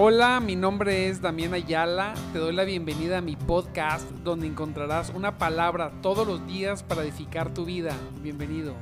Hola, 0.00 0.38
mi 0.38 0.54
nombre 0.54 1.08
es 1.08 1.20
Damián 1.20 1.54
Ayala. 1.54 2.14
Te 2.32 2.38
doy 2.38 2.54
la 2.54 2.62
bienvenida 2.62 3.18
a 3.18 3.20
mi 3.20 3.34
podcast 3.34 4.08
donde 4.22 4.46
encontrarás 4.46 5.10
una 5.10 5.38
palabra 5.38 5.90
todos 6.02 6.24
los 6.24 6.46
días 6.46 6.84
para 6.84 7.02
edificar 7.02 7.52
tu 7.52 7.64
vida. 7.64 7.96
Bienvenido. 8.22 8.76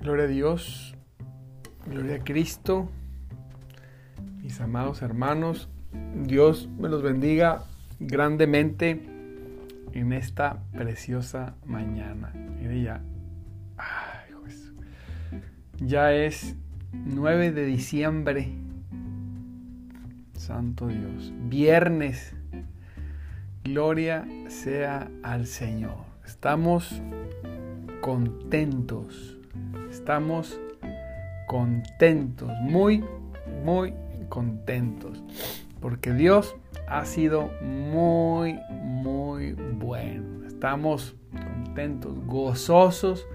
Gloria 0.00 0.24
a 0.24 0.28
Dios, 0.28 0.94
gloria 1.84 2.16
a 2.16 2.24
Cristo, 2.24 2.88
mis 4.40 4.58
amados 4.62 5.02
hermanos. 5.02 5.68
Dios 6.14 6.66
me 6.78 6.88
los 6.88 7.02
bendiga 7.02 7.64
grandemente 8.00 9.15
en 10.00 10.12
esta 10.12 10.62
preciosa 10.72 11.54
mañana. 11.64 12.32
Mire 12.60 12.82
ya. 12.82 13.00
Ay, 13.78 14.34
pues, 14.40 14.72
ya 15.80 16.12
es 16.12 16.54
9 16.92 17.52
de 17.52 17.64
diciembre. 17.64 18.52
Santo 20.34 20.88
Dios. 20.88 21.32
Viernes. 21.48 22.34
Gloria 23.64 24.28
sea 24.48 25.10
al 25.22 25.46
Señor. 25.46 26.04
Estamos 26.26 27.00
contentos. 28.02 29.38
Estamos 29.90 30.60
contentos. 31.46 32.52
Muy, 32.60 33.02
muy 33.64 33.94
contentos. 34.28 35.22
Porque 35.80 36.12
Dios 36.12 36.54
ha 36.88 37.04
sido 37.04 37.50
muy, 37.62 38.58
muy 38.80 39.52
bueno. 39.52 40.46
Estamos 40.46 41.16
contentos, 41.32 42.14
gozosos 42.26 43.26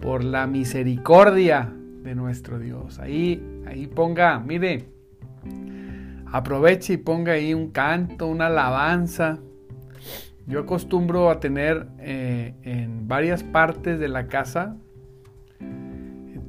por 0.00 0.24
la 0.24 0.46
misericordia 0.46 1.72
de 2.02 2.14
nuestro 2.14 2.58
Dios. 2.58 2.98
Ahí, 2.98 3.42
ahí 3.66 3.86
ponga, 3.86 4.38
mire, 4.40 4.88
aproveche 6.26 6.94
y 6.94 6.96
ponga 6.96 7.32
ahí 7.32 7.54
un 7.54 7.70
canto, 7.70 8.26
una 8.26 8.46
alabanza. 8.46 9.38
Yo 10.46 10.60
acostumbro 10.60 11.30
a 11.30 11.38
tener 11.38 11.86
eh, 11.98 12.54
en 12.62 13.06
varias 13.06 13.44
partes 13.44 13.98
de 13.98 14.08
la 14.08 14.26
casa 14.26 14.76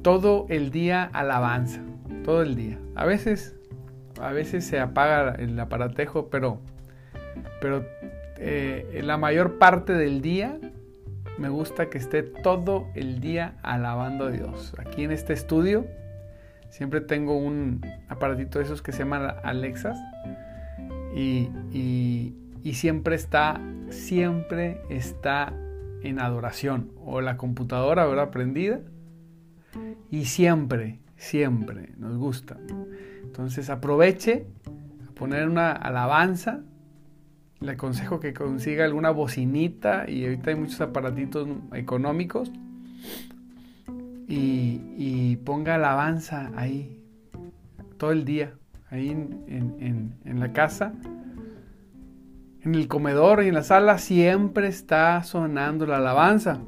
todo 0.02 0.46
el 0.48 0.70
día 0.70 1.04
alabanza, 1.04 1.80
todo 2.24 2.42
el 2.42 2.56
día. 2.56 2.78
A 2.96 3.06
veces 3.06 3.56
a 4.20 4.32
veces 4.32 4.64
se 4.64 4.78
apaga 4.78 5.34
el 5.38 5.58
aparatejo, 5.58 6.28
pero, 6.28 6.60
pero 7.60 7.84
eh, 8.38 9.00
la 9.04 9.16
mayor 9.16 9.58
parte 9.58 9.92
del 9.92 10.20
día 10.20 10.58
me 11.38 11.48
gusta 11.48 11.88
que 11.88 11.98
esté 11.98 12.22
todo 12.22 12.88
el 12.94 13.20
día 13.20 13.56
alabando 13.62 14.26
a 14.26 14.30
Dios. 14.30 14.74
Aquí 14.78 15.04
en 15.04 15.12
este 15.12 15.32
estudio 15.32 15.86
siempre 16.68 17.00
tengo 17.00 17.36
un 17.36 17.84
aparatito 18.08 18.58
de 18.58 18.64
esos 18.64 18.82
que 18.82 18.92
se 18.92 19.00
llaman 19.00 19.34
Alexas 19.42 19.98
y, 21.14 21.48
y 22.62 22.74
siempre 22.74 23.16
está, 23.16 23.60
siempre 23.90 24.80
está 24.88 25.52
en 26.02 26.20
adoración 26.20 26.90
o 27.04 27.20
la 27.20 27.36
computadora 27.36 28.04
ahora 28.04 28.30
prendida 28.30 28.80
y 30.10 30.26
siempre, 30.26 30.98
siempre 31.22 31.92
nos 31.98 32.16
gusta. 32.16 32.56
Entonces 33.22 33.70
aproveche 33.70 34.46
a 35.08 35.12
poner 35.14 35.48
una 35.48 35.70
alabanza. 35.70 36.60
Le 37.60 37.72
aconsejo 37.72 38.18
que 38.18 38.34
consiga 38.34 38.84
alguna 38.84 39.10
bocinita 39.10 40.10
y 40.10 40.24
ahorita 40.24 40.50
hay 40.50 40.56
muchos 40.56 40.80
aparatitos 40.80 41.48
económicos. 41.74 42.50
Y, 44.28 45.36
ponga 45.44 45.74
alabanza 45.74 46.50
ahí 46.56 47.02
todo 47.98 48.12
el 48.12 48.24
día, 48.24 48.54
ahí 48.90 49.10
en, 49.10 50.14
en 50.24 50.40
la 50.40 50.52
casa. 50.52 50.92
En 52.62 52.74
el 52.74 52.88
comedor 52.88 53.42
y 53.42 53.48
en 53.48 53.54
la 53.54 53.62
sala 53.62 53.98
siempre 53.98 54.68
está 54.68 55.22
sonando 55.22 55.86
la 55.86 55.98
alabanza. 55.98 56.60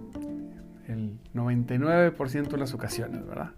El 0.89 1.19
99% 1.35 2.49
de 2.49 2.59
las 2.59 2.75
ocasiones, 2.75 3.27
¿verdad? 3.27 3.53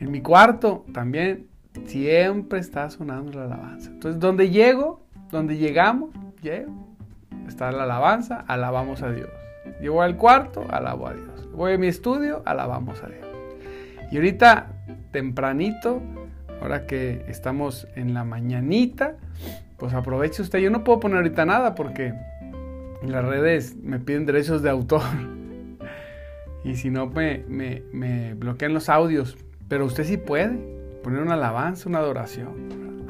En 0.00 0.10
mi 0.10 0.22
cuarto 0.22 0.84
también 0.92 1.50
Siempre 1.86 2.58
está 2.58 2.90
sonando 2.90 3.38
la 3.38 3.44
alabanza. 3.46 3.90
Entonces, 3.90 4.20
donde 4.20 4.50
llego, 4.50 5.00
donde 5.30 5.56
llegamos, 5.56 6.10
llego, 6.42 6.72
está 7.46 7.70
la 7.70 7.84
alabanza, 7.84 8.44
alabamos 8.48 9.02
a 9.02 9.12
Dios. 9.12 9.28
Llego 9.80 10.02
al 10.02 10.16
cuarto, 10.16 10.64
alabo 10.70 11.06
a 11.06 11.14
Dios. 11.14 11.48
Voy 11.52 11.74
a 11.74 11.78
mi 11.78 11.86
estudio, 11.86 12.42
alabamos 12.44 13.02
a 13.04 13.08
Dios. 13.08 13.26
Y 14.10 14.16
ahorita, 14.16 14.72
tempranito, 15.12 16.02
ahora 16.60 16.86
que 16.86 17.24
estamos 17.28 17.86
en 17.94 18.14
la 18.14 18.24
mañanita, 18.24 19.16
pues 19.76 19.94
aproveche 19.94 20.42
usted. 20.42 20.58
Yo 20.58 20.70
no 20.70 20.82
puedo 20.82 21.00
poner 21.00 21.18
ahorita 21.18 21.46
nada 21.46 21.76
porque 21.76 22.14
las 23.02 23.24
redes 23.24 23.76
me 23.76 24.00
piden 24.00 24.26
derechos 24.26 24.62
de 24.62 24.70
autor. 24.70 25.02
Y 26.62 26.74
si 26.74 26.90
no, 26.90 27.06
me, 27.06 27.42
me, 27.48 27.84
me 27.90 28.34
bloquean 28.34 28.74
los 28.74 28.90
audios. 28.90 29.34
Pero 29.70 29.86
usted 29.86 30.02
sí 30.02 30.16
puede 30.16 30.50
poner 31.04 31.22
una 31.22 31.34
alabanza, 31.34 31.88
una 31.88 32.00
adoración. 32.00 33.06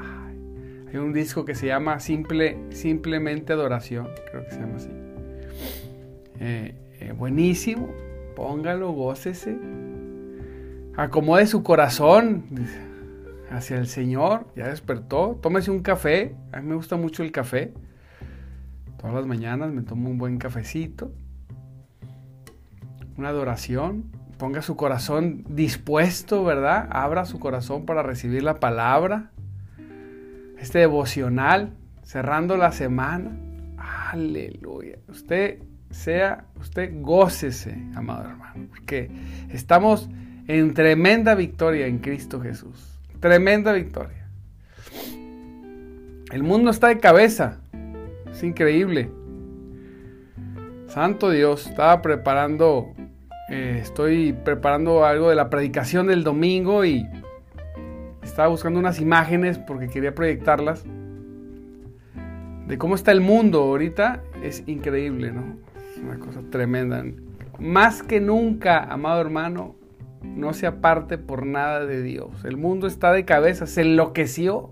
hay 0.90 0.96
un 0.98 1.14
disco 1.14 1.46
que 1.46 1.54
se 1.54 1.66
llama 1.66 2.00
Simple, 2.00 2.58
Simplemente 2.70 3.54
Adoración, 3.54 4.08
creo 4.30 4.44
que 4.44 4.50
se 4.50 4.60
llama 4.60 4.76
así. 4.76 4.90
Eh, 6.38 6.74
eh, 7.00 7.12
buenísimo, 7.16 7.88
póngalo, 8.36 8.92
gócese. 8.92 9.56
Acomode 10.98 11.46
su 11.46 11.62
corazón 11.62 12.44
hacia 13.50 13.78
el 13.78 13.86
Señor, 13.86 14.46
ya 14.54 14.68
despertó. 14.68 15.38
Tómese 15.40 15.70
un 15.70 15.80
café, 15.80 16.36
a 16.52 16.60
mí 16.60 16.68
me 16.68 16.74
gusta 16.74 16.96
mucho 16.96 17.22
el 17.22 17.32
café. 17.32 17.72
Todas 18.98 19.14
las 19.14 19.26
mañanas 19.26 19.72
me 19.72 19.80
tomo 19.80 20.10
un 20.10 20.18
buen 20.18 20.36
cafecito. 20.36 21.10
Una 23.16 23.30
adoración 23.30 24.19
ponga 24.40 24.62
su 24.62 24.74
corazón 24.74 25.44
dispuesto, 25.50 26.42
¿verdad? 26.44 26.88
Abra 26.90 27.26
su 27.26 27.38
corazón 27.38 27.84
para 27.84 28.02
recibir 28.02 28.42
la 28.42 28.58
palabra. 28.58 29.32
Este 30.58 30.78
devocional, 30.78 31.74
cerrando 32.02 32.56
la 32.56 32.72
semana. 32.72 33.36
Aleluya. 33.76 34.96
Usted 35.08 35.58
sea, 35.90 36.46
usted 36.58 36.90
gócese, 37.02 37.76
amado 37.94 38.30
hermano, 38.30 38.66
porque 38.70 39.10
estamos 39.50 40.08
en 40.48 40.72
tremenda 40.72 41.34
victoria 41.34 41.86
en 41.86 41.98
Cristo 41.98 42.40
Jesús. 42.40 42.98
Tremenda 43.20 43.72
victoria. 43.72 44.26
El 46.32 46.42
mundo 46.42 46.70
está 46.70 46.88
de 46.88 46.98
cabeza. 46.98 47.60
Es 48.32 48.42
increíble. 48.42 49.10
Santo 50.86 51.28
Dios, 51.28 51.66
estaba 51.66 52.00
preparando 52.00 52.94
eh, 53.50 53.80
estoy 53.82 54.32
preparando 54.32 55.04
algo 55.04 55.28
de 55.28 55.34
la 55.34 55.50
predicación 55.50 56.06
del 56.06 56.22
domingo 56.22 56.84
y 56.84 57.04
estaba 58.22 58.46
buscando 58.46 58.78
unas 58.78 59.00
imágenes 59.00 59.58
porque 59.58 59.88
quería 59.88 60.14
proyectarlas. 60.14 60.84
De 62.68 62.78
cómo 62.78 62.94
está 62.94 63.10
el 63.10 63.20
mundo 63.20 63.62
ahorita 63.62 64.22
es 64.44 64.62
increíble, 64.68 65.32
¿no? 65.32 65.56
Es 65.74 65.98
una 65.98 66.20
cosa 66.20 66.40
tremenda. 66.48 67.04
Más 67.58 68.04
que 68.04 68.20
nunca, 68.20 68.84
amado 68.84 69.20
hermano, 69.20 69.74
no 70.22 70.52
se 70.52 70.68
aparte 70.68 71.18
por 71.18 71.44
nada 71.44 71.84
de 71.84 72.02
Dios. 72.02 72.44
El 72.44 72.56
mundo 72.56 72.86
está 72.86 73.12
de 73.12 73.24
cabeza, 73.24 73.66
se 73.66 73.82
enloqueció. 73.82 74.70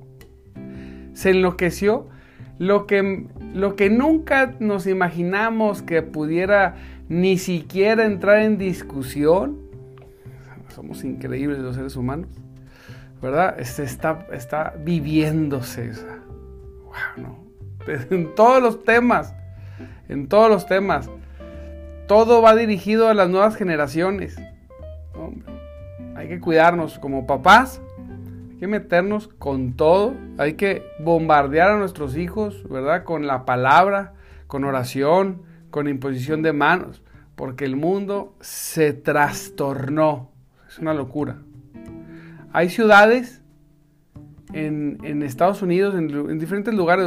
Se 1.15 1.31
enloqueció. 1.31 2.06
Lo 2.59 2.86
que, 2.86 3.27
lo 3.54 3.74
que 3.74 3.91
nunca 3.91 4.54
nos 4.60 4.86
imaginamos 4.86 5.83
que 5.83 6.03
pudiera 6.03 6.77
ni 7.09 7.39
siquiera 7.39 8.05
entrar 8.05 8.41
en 8.41 8.59
discusión. 8.59 9.59
Somos 10.75 11.05
increíbles 11.05 11.59
los 11.59 11.77
seres 11.77 11.97
humanos, 11.97 12.28
¿verdad? 13.22 13.59
Este 13.59 13.83
está, 13.83 14.27
está 14.33 14.75
viviéndose. 14.78 15.93
En 18.10 18.34
todos 18.34 18.63
los 18.63 18.84
temas, 18.84 19.34
en 20.10 20.28
todos 20.28 20.51
los 20.51 20.66
temas, 20.66 21.09
todo 22.07 22.43
va 22.43 22.55
dirigido 22.55 23.09
a 23.09 23.15
las 23.15 23.31
nuevas 23.31 23.57
generaciones. 23.57 24.37
Hay 26.15 26.28
que 26.28 26.39
cuidarnos 26.39 26.99
como 26.99 27.27
papás, 27.27 27.81
hay 28.51 28.57
que 28.59 28.66
meternos 28.66 29.28
con 29.28 29.72
todo, 29.75 30.13
hay 30.37 30.55
que 30.55 30.83
bombardear 30.99 31.71
a 31.71 31.78
nuestros 31.78 32.16
hijos, 32.19 32.69
¿verdad? 32.69 33.05
Con 33.05 33.27
la 33.27 33.47
palabra, 33.47 34.13
con 34.49 34.65
oración, 34.65 35.47
con 35.70 35.88
imposición 35.88 36.42
de 36.42 36.53
manos, 36.53 37.03
porque 37.34 37.65
el 37.65 37.76
mundo 37.76 38.36
se 38.41 38.92
trastornó. 38.92 40.30
Es 40.68 40.78
una 40.78 40.94
locura. 40.94 41.38
Hay 42.53 42.70
ciudades 42.70 43.42
en, 44.53 45.22
Estados 45.22 45.62
Unidos, 45.62 45.94
en, 45.94 46.38
diferentes 46.38 46.74
lugares, 46.74 47.06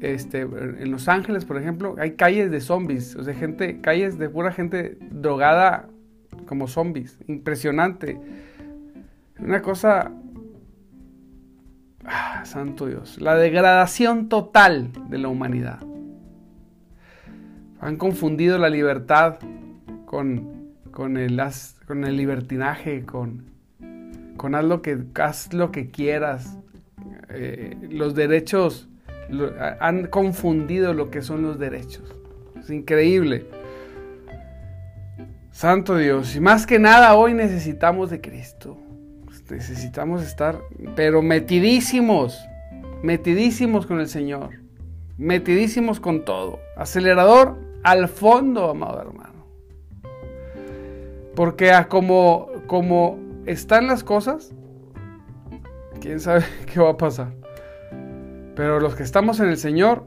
Este, 0.00 0.40
en 0.42 0.90
Los 0.90 1.08
Ángeles, 1.08 1.44
por 1.44 1.56
ejemplo, 1.56 1.94
hay 1.98 2.12
calles 2.12 2.50
de 2.50 2.60
zombies, 2.60 3.16
o 3.16 3.24
sea, 3.24 3.34
gente, 3.34 3.80
calles 3.80 4.18
de 4.18 4.28
pura 4.28 4.52
gente 4.52 4.98
drogada 5.10 5.88
como 6.46 6.68
zombies. 6.68 7.18
Impresionante. 7.26 8.20
Una 9.38 9.62
cosa... 9.62 10.12
Ah, 12.04 12.44
santo 12.44 12.86
Dios. 12.86 13.20
La 13.20 13.36
degradación 13.36 14.28
total 14.28 14.90
de 15.08 15.18
la 15.18 15.28
humanidad. 15.28 15.80
Han 17.82 17.96
confundido 17.96 18.58
la 18.58 18.70
libertad 18.70 19.38
con, 20.06 20.70
con, 20.92 21.16
el, 21.16 21.42
con 21.84 22.04
el 22.04 22.16
libertinaje, 22.16 23.04
con, 23.04 23.50
con 24.36 24.54
haz 24.54 24.64
lo 24.64 24.82
que, 24.82 24.98
haz 25.20 25.52
lo 25.52 25.72
que 25.72 25.90
quieras. 25.90 26.56
Eh, 27.28 27.76
los 27.90 28.14
derechos 28.14 28.88
han 29.80 30.06
confundido 30.06 30.94
lo 30.94 31.10
que 31.10 31.22
son 31.22 31.42
los 31.42 31.58
derechos. 31.58 32.14
Es 32.56 32.70
increíble. 32.70 33.46
Santo 35.50 35.96
Dios, 35.96 36.36
y 36.36 36.40
más 36.40 36.66
que 36.68 36.78
nada 36.78 37.16
hoy 37.16 37.34
necesitamos 37.34 38.10
de 38.10 38.20
Cristo. 38.20 38.78
Necesitamos 39.50 40.22
estar, 40.22 40.60
pero 40.94 41.20
metidísimos, 41.20 42.38
metidísimos 43.02 43.86
con 43.86 43.98
el 43.98 44.06
Señor, 44.06 44.50
metidísimos 45.18 45.98
con 45.98 46.24
todo. 46.24 46.60
Acelerador 46.76 47.71
al 47.82 48.08
fondo, 48.08 48.70
amado 48.70 49.00
hermano. 49.00 49.46
Porque 51.34 51.72
a 51.72 51.88
como, 51.88 52.48
como 52.66 53.18
están 53.46 53.86
las 53.86 54.04
cosas, 54.04 54.54
quién 56.00 56.20
sabe 56.20 56.44
qué 56.66 56.80
va 56.80 56.90
a 56.90 56.96
pasar. 56.96 57.32
Pero 58.54 58.80
los 58.80 58.94
que 58.94 59.02
estamos 59.02 59.40
en 59.40 59.48
el 59.48 59.56
Señor, 59.56 60.06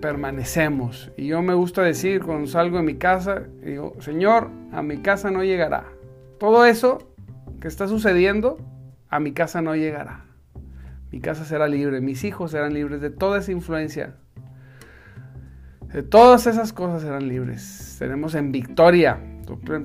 permanecemos. 0.00 1.12
Y 1.16 1.26
yo 1.26 1.42
me 1.42 1.54
gusta 1.54 1.82
decir 1.82 2.22
cuando 2.22 2.46
salgo 2.46 2.78
de 2.78 2.82
mi 2.82 2.96
casa, 2.96 3.42
digo, 3.62 3.94
Señor, 4.00 4.50
a 4.72 4.82
mi 4.82 4.98
casa 4.98 5.30
no 5.30 5.44
llegará. 5.44 5.84
Todo 6.38 6.64
eso 6.64 6.98
que 7.60 7.68
está 7.68 7.88
sucediendo, 7.88 8.58
a 9.08 9.20
mi 9.20 9.32
casa 9.32 9.62
no 9.62 9.74
llegará. 9.74 10.24
Mi 11.10 11.20
casa 11.20 11.44
será 11.44 11.68
libre, 11.68 12.00
mis 12.00 12.24
hijos 12.24 12.50
serán 12.50 12.74
libres 12.74 13.00
de 13.00 13.10
toda 13.10 13.38
esa 13.38 13.52
influencia. 13.52 14.16
De 15.96 16.02
todas 16.02 16.46
esas 16.46 16.74
cosas 16.74 17.00
serán 17.00 17.26
libres. 17.26 17.62
Seremos 17.62 18.34
en 18.34 18.52
victoria, 18.52 19.18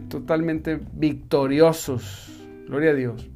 totalmente 0.09 0.81
victoriosos. 0.91 2.45
Gloria 2.67 2.91
a 2.91 2.93
Dios. 2.95 3.29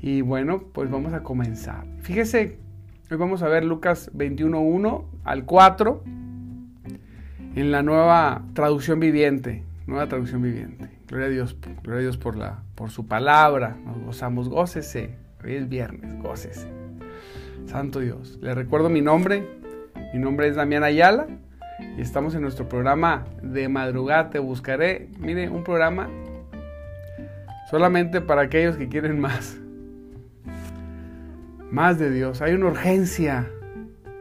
Y 0.00 0.22
bueno, 0.22 0.64
pues 0.72 0.90
vamos 0.90 1.12
a 1.12 1.22
comenzar. 1.22 1.84
Fíjese 2.00 2.56
Hoy 3.10 3.18
vamos 3.18 3.42
a 3.42 3.48
ver 3.48 3.64
Lucas 3.64 4.10
21.1 4.14 5.04
al 5.24 5.44
4 5.44 6.02
en 7.56 7.70
la 7.70 7.82
nueva 7.82 8.42
traducción 8.54 8.98
viviente. 8.98 9.62
Nueva 9.86 10.08
traducción 10.08 10.40
viviente. 10.40 10.88
Gloria 11.08 11.26
a 11.26 11.30
Dios, 11.30 11.58
gloria 11.82 11.98
a 11.98 12.02
Dios 12.04 12.16
por, 12.16 12.38
la, 12.38 12.62
por 12.74 12.88
su 12.88 13.06
palabra. 13.06 13.76
Nos 13.84 13.98
gozamos, 13.98 14.48
gócese. 14.48 15.18
Hoy 15.44 15.56
es 15.56 15.68
viernes, 15.68 16.22
gócese. 16.22 16.68
Santo 17.66 18.00
Dios. 18.00 18.38
Le 18.40 18.54
recuerdo 18.54 18.88
mi 18.88 19.02
nombre. 19.02 19.46
Mi 20.14 20.18
nombre 20.18 20.48
es 20.48 20.56
Damián 20.56 20.84
Ayala 20.84 21.26
y 21.96 22.00
estamos 22.00 22.34
en 22.34 22.42
nuestro 22.42 22.68
programa 22.68 23.24
de 23.42 23.68
madrugada 23.68 24.30
Te 24.30 24.38
Buscaré. 24.38 25.08
Mire, 25.18 25.48
un 25.48 25.64
programa 25.64 26.08
solamente 27.70 28.20
para 28.20 28.42
aquellos 28.42 28.76
que 28.76 28.88
quieren 28.88 29.20
más 29.20 29.58
más 31.72 31.98
de 31.98 32.10
Dios. 32.10 32.42
Hay 32.42 32.52
una 32.52 32.66
urgencia. 32.66 33.50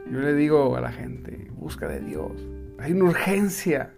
Yo 0.10 0.19
le 0.19 0.34
digo 0.34 0.75
a 0.75 0.81
la 0.81 0.92
gente, 0.92 1.52
busca 1.52 1.88
de 1.88 2.00
Dios. 2.00 2.31
Hay 2.80 2.94
una 2.94 3.06
urgencia. 3.06 3.92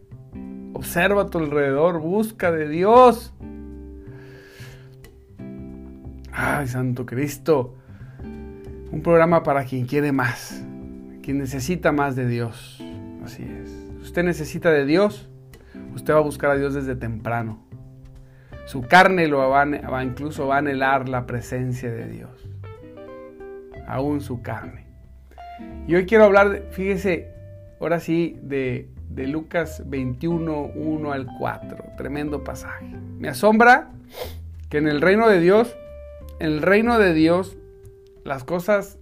Observa 0.74 1.22
a 1.24 1.26
tu 1.28 1.38
alrededor, 1.38 2.02
busca 2.02 2.52
de 2.52 2.68
Dios. 2.68 3.34
Ay, 6.32 6.68
Santo 6.68 7.06
Cristo. 7.06 7.76
Un 8.92 9.02
programa 9.04 9.44
para 9.44 9.66
quien 9.66 9.86
quiere 9.86 10.12
más, 10.12 10.64
quien 11.22 11.38
necesita 11.38 11.92
más 11.92 12.16
de 12.16 12.28
Dios. 12.28 12.83
Así 13.24 13.44
es. 13.44 13.72
Usted 14.02 14.24
necesita 14.24 14.72
de 14.72 14.86
Dios, 14.86 15.30
usted 15.96 16.14
va 16.14 16.18
a 16.18 16.22
buscar 16.22 16.52
a 16.52 16.56
Dios 16.56 16.74
desde 16.74 16.96
temprano. 16.96 17.66
Su 18.66 18.82
carne 18.82 19.28
lo 19.28 19.38
va, 19.50 19.66
va 19.66 20.04
incluso 20.04 20.48
va 20.48 20.56
a 20.56 20.60
anhelar 20.60 21.10
la 21.10 21.26
presencia 21.26 21.92
de 21.92 22.08
Dios 22.08 22.54
aún 23.88 24.22
su 24.22 24.42
carne. 24.42 24.86
Y 25.88 25.96
hoy 25.96 26.06
quiero 26.06 26.26
hablar, 26.26 26.64
fíjese, 26.72 27.30
ahora 27.80 28.00
sí, 28.00 28.38
de, 28.42 28.90
de 29.10 29.28
Lucas 29.28 29.84
21, 29.86 30.72
1 30.76 31.12
al 31.12 31.28
4. 31.38 31.84
Tremendo 31.98 32.44
pasaje. 32.44 32.86
Me 33.18 33.30
asombra 33.30 33.92
que 34.70 34.78
en 34.78 34.88
el 34.88 35.02
reino 35.02 35.28
de 35.28 35.40
Dios, 35.40 35.76
en 36.40 36.48
el 36.48 36.62
reino 36.62 36.98
de 36.98 37.14
Dios, 37.14 37.58
las 38.24 38.44
cosas 38.44 38.98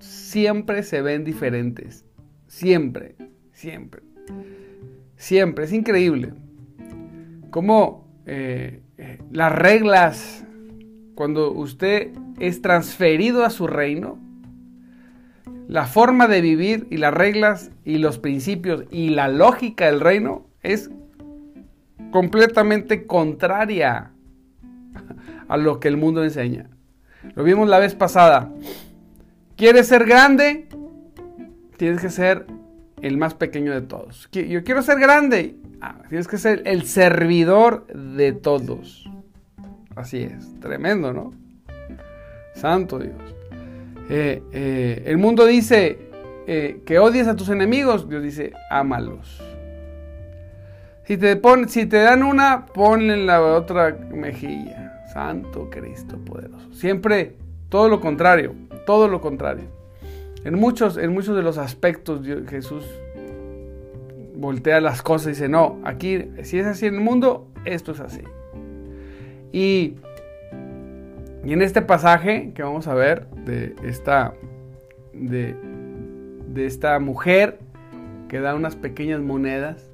siempre 0.00 0.82
se 0.82 1.02
ven 1.02 1.24
diferentes. 1.24 2.04
Siempre, 2.46 3.16
siempre. 3.54 4.02
Siempre. 5.16 5.64
Es 5.64 5.72
increíble. 5.72 6.34
Cómo 7.50 8.06
eh, 8.26 8.82
eh, 8.98 9.18
las 9.30 9.52
reglas, 9.52 10.44
cuando 11.14 11.50
usted 11.52 12.12
es 12.38 12.60
transferido 12.60 13.44
a 13.44 13.50
su 13.50 13.66
reino, 13.66 14.18
la 15.68 15.86
forma 15.86 16.28
de 16.28 16.42
vivir 16.42 16.86
y 16.90 16.98
las 16.98 17.14
reglas 17.14 17.70
y 17.84 17.98
los 17.98 18.18
principios 18.18 18.84
y 18.90 19.10
la 19.10 19.28
lógica 19.28 19.86
del 19.86 20.00
reino 20.00 20.46
es 20.62 20.90
completamente 22.10 23.06
contraria 23.06 24.12
a 25.48 25.56
lo 25.56 25.80
que 25.80 25.88
el 25.88 25.96
mundo 25.96 26.22
enseña. 26.22 26.68
Lo 27.34 27.44
vimos 27.44 27.68
la 27.68 27.78
vez 27.78 27.94
pasada. 27.94 28.52
¿Quieres 29.56 29.86
ser 29.86 30.04
grande? 30.04 30.68
Tienes 31.76 32.00
que 32.00 32.10
ser 32.10 32.46
el 33.04 33.18
más 33.18 33.34
pequeño 33.34 33.72
de 33.72 33.82
todos. 33.82 34.30
Yo 34.32 34.64
quiero 34.64 34.82
ser 34.82 34.98
grande. 34.98 35.56
Ah, 35.82 35.96
tienes 36.08 36.26
que 36.26 36.38
ser 36.38 36.62
el 36.64 36.84
servidor 36.84 37.86
de 37.88 38.32
todos. 38.32 39.10
Así 39.94 40.22
es. 40.22 40.58
Tremendo, 40.58 41.12
¿no? 41.12 41.34
Santo 42.54 42.98
Dios. 42.98 43.14
Eh, 44.08 44.42
eh, 44.52 45.02
el 45.04 45.18
mundo 45.18 45.44
dice 45.44 45.98
eh, 46.46 46.80
que 46.86 46.98
odies 46.98 47.28
a 47.28 47.36
tus 47.36 47.50
enemigos, 47.50 48.08
Dios 48.08 48.22
dice, 48.22 48.52
ámalos. 48.70 49.42
Si 51.04 51.18
te, 51.18 51.38
si 51.68 51.84
te 51.84 51.98
dan 51.98 52.22
una, 52.22 52.64
ponle 52.64 53.12
en 53.12 53.26
la 53.26 53.42
otra 53.42 53.94
mejilla. 54.14 55.02
Santo 55.12 55.68
Cristo 55.70 56.16
poderoso. 56.24 56.72
Siempre 56.72 57.36
todo 57.68 57.90
lo 57.90 58.00
contrario, 58.00 58.54
todo 58.86 59.08
lo 59.08 59.20
contrario. 59.20 59.83
En 60.44 60.54
muchos, 60.54 60.96
en 60.98 61.12
muchos 61.12 61.36
de 61.36 61.42
los 61.42 61.58
aspectos 61.58 62.20
Jesús 62.48 62.84
voltea 64.36 64.80
las 64.80 65.02
cosas 65.02 65.28
y 65.28 65.30
dice, 65.30 65.48
no, 65.48 65.80
aquí, 65.84 66.30
si 66.42 66.58
es 66.58 66.66
así 66.66 66.86
en 66.86 66.96
el 66.96 67.00
mundo, 67.00 67.48
esto 67.64 67.92
es 67.92 68.00
así. 68.00 68.22
Y 69.52 69.94
y 71.44 71.52
en 71.52 71.60
este 71.60 71.82
pasaje 71.82 72.52
que 72.54 72.62
vamos 72.62 72.88
a 72.88 72.94
ver 72.94 73.28
de 73.44 73.76
esta, 73.84 74.32
de, 75.12 75.54
esta 76.56 76.98
mujer 77.00 77.58
que 78.28 78.40
da 78.40 78.54
unas 78.54 78.76
pequeñas 78.76 79.20
monedas 79.20 79.90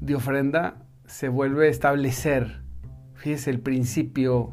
de 0.00 0.14
ofrenda, 0.14 0.76
se 1.06 1.28
vuelve 1.28 1.68
a 1.68 1.70
establecer, 1.70 2.62
fíjese, 3.14 3.50
el 3.50 3.60
principio 3.60 4.52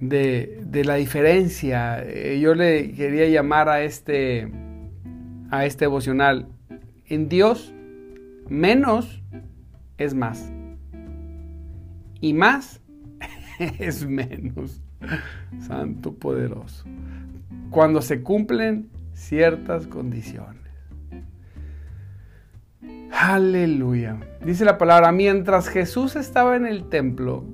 de, 0.00 0.60
de, 0.64 0.84
la 0.84 0.94
diferencia. 0.96 2.02
Eh, 2.02 2.40
yo 2.40 2.54
le 2.54 2.92
quería 2.92 3.28
llamar 3.28 3.68
a 3.68 3.82
este, 3.82 4.50
a 5.50 5.66
este 5.66 5.84
devocional, 5.84 6.48
en 7.06 7.28
Dios 7.28 7.74
menos 8.48 9.22
es 9.98 10.14
más. 10.14 10.52
Y 12.20 12.34
más 12.34 12.80
es 13.78 14.06
menos. 14.06 14.82
Santo 15.60 16.14
poderoso. 16.14 16.84
Cuando 17.70 18.02
se 18.02 18.22
cumplen 18.22 18.90
ciertas 19.14 19.86
condiciones. 19.86 20.60
Aleluya. 23.12 24.18
Dice 24.44 24.64
la 24.64 24.78
palabra, 24.78 25.12
mientras 25.12 25.68
Jesús 25.68 26.16
estaba 26.16 26.56
en 26.56 26.66
el 26.66 26.88
templo, 26.88 27.44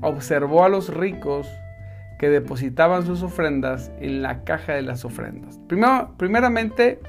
observó 0.00 0.64
a 0.64 0.68
los 0.68 0.92
ricos 0.92 1.46
que 2.20 2.28
depositaban 2.28 3.06
sus 3.06 3.22
ofrendas 3.22 3.90
en 3.98 4.20
la 4.20 4.44
caja 4.44 4.74
de 4.74 4.82
las 4.82 5.06
ofrendas. 5.06 5.58
Primero, 5.68 6.12
primeramente, 6.18 7.00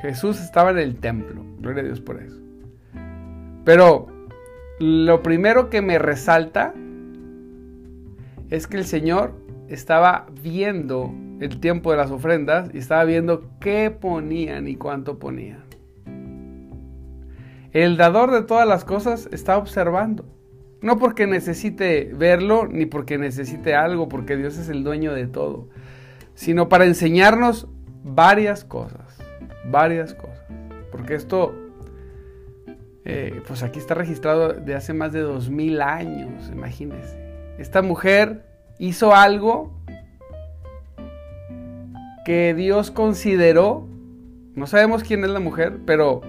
Jesús 0.00 0.40
estaba 0.40 0.70
en 0.70 0.78
el 0.78 0.96
templo. 0.96 1.44
Gloria 1.58 1.82
a 1.82 1.84
Dios 1.84 2.00
por 2.00 2.22
eso. 2.22 2.40
Pero 3.66 4.06
lo 4.80 5.22
primero 5.22 5.68
que 5.68 5.82
me 5.82 5.98
resalta 5.98 6.72
es 8.48 8.66
que 8.66 8.78
el 8.78 8.86
Señor 8.86 9.34
estaba 9.68 10.28
viendo 10.40 11.12
el 11.40 11.60
tiempo 11.60 11.90
de 11.90 11.98
las 11.98 12.10
ofrendas 12.10 12.70
y 12.72 12.78
estaba 12.78 13.04
viendo 13.04 13.50
qué 13.60 13.90
ponían 13.90 14.66
y 14.66 14.76
cuánto 14.76 15.18
ponían. 15.18 15.62
El 17.72 17.98
dador 17.98 18.30
de 18.30 18.44
todas 18.44 18.66
las 18.66 18.86
cosas 18.86 19.28
está 19.30 19.58
observando. 19.58 20.24
No 20.82 20.98
porque 20.98 21.28
necesite 21.28 22.10
verlo 22.12 22.66
ni 22.66 22.86
porque 22.86 23.16
necesite 23.16 23.74
algo, 23.74 24.08
porque 24.08 24.36
Dios 24.36 24.58
es 24.58 24.68
el 24.68 24.82
dueño 24.82 25.14
de 25.14 25.28
todo, 25.28 25.68
sino 26.34 26.68
para 26.68 26.86
enseñarnos 26.86 27.68
varias 28.02 28.64
cosas, 28.64 29.16
varias 29.70 30.14
cosas. 30.14 30.44
Porque 30.90 31.14
esto, 31.14 31.54
eh, 33.04 33.40
pues 33.46 33.62
aquí 33.62 33.78
está 33.78 33.94
registrado 33.94 34.52
de 34.54 34.74
hace 34.74 34.92
más 34.92 35.12
de 35.12 35.20
dos 35.20 35.50
mil 35.50 35.80
años, 35.80 36.50
imagínense. 36.52 37.16
Esta 37.58 37.80
mujer 37.80 38.44
hizo 38.78 39.14
algo 39.14 39.72
que 42.24 42.54
Dios 42.54 42.90
consideró, 42.90 43.86
no 44.56 44.66
sabemos 44.66 45.04
quién 45.04 45.22
es 45.22 45.30
la 45.30 45.40
mujer, 45.40 45.78
pero 45.86 46.22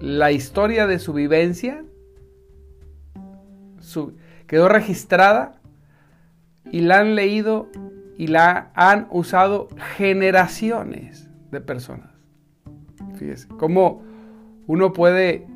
la 0.00 0.30
historia 0.30 0.86
de 0.86 1.00
su 1.00 1.12
vivencia 1.12 1.84
quedó 4.46 4.68
registrada 4.68 5.60
y 6.70 6.80
la 6.80 6.98
han 7.00 7.14
leído 7.14 7.68
y 8.16 8.28
la 8.28 8.70
han 8.74 9.06
usado 9.10 9.68
generaciones 9.96 11.28
de 11.50 11.60
personas. 11.60 12.10
Fíjese, 13.16 13.48
cómo 13.48 14.02
uno 14.66 14.92
puede, 14.92 15.46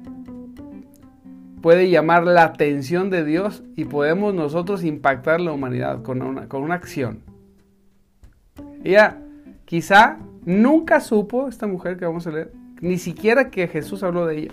puede 1.63 1.91
llamar 1.91 2.25
la 2.25 2.45
atención 2.45 3.11
de 3.11 3.25
Dios 3.25 3.63
y 3.77 3.85
podemos 3.85 4.35
nosotros 4.35 4.85
impactar 4.85 5.41
la 5.41 5.53
humanidad 5.53 6.03
con 6.03 6.23
una, 6.23 6.49
con 6.49 6.63
una 6.63 6.75
acción. 6.75 7.23
Ella 8.85 9.19
quizá 9.65 10.19
nunca 10.45 11.01
supo, 11.01 11.49
esta 11.49 11.67
mujer 11.67 11.97
que 11.97 12.07
vamos 12.07 12.27
a 12.27 12.31
leer, 12.31 12.53
ni 12.81 12.99
siquiera 12.99 13.51
que 13.51 13.69
Jesús 13.69 14.03
habló 14.03 14.27
de 14.27 14.39
ella. 14.39 14.53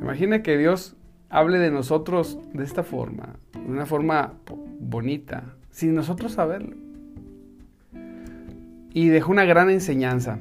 Imagina 0.00 0.42
que 0.42 0.56
Dios 0.56 0.96
hable 1.30 1.58
de 1.58 1.70
nosotros 1.70 2.38
de 2.52 2.64
esta 2.64 2.82
forma, 2.82 3.36
de 3.52 3.70
una 3.70 3.86
forma 3.86 4.34
bonita, 4.80 5.44
sin 5.70 5.94
nosotros 5.94 6.32
saberlo. 6.32 6.76
Y 8.92 9.08
dejó 9.08 9.30
una 9.32 9.44
gran 9.44 9.70
enseñanza. 9.70 10.40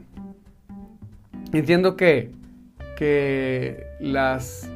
Entiendo 1.53 1.95
que, 1.95 2.31
que 2.97 3.85
las 3.99 4.69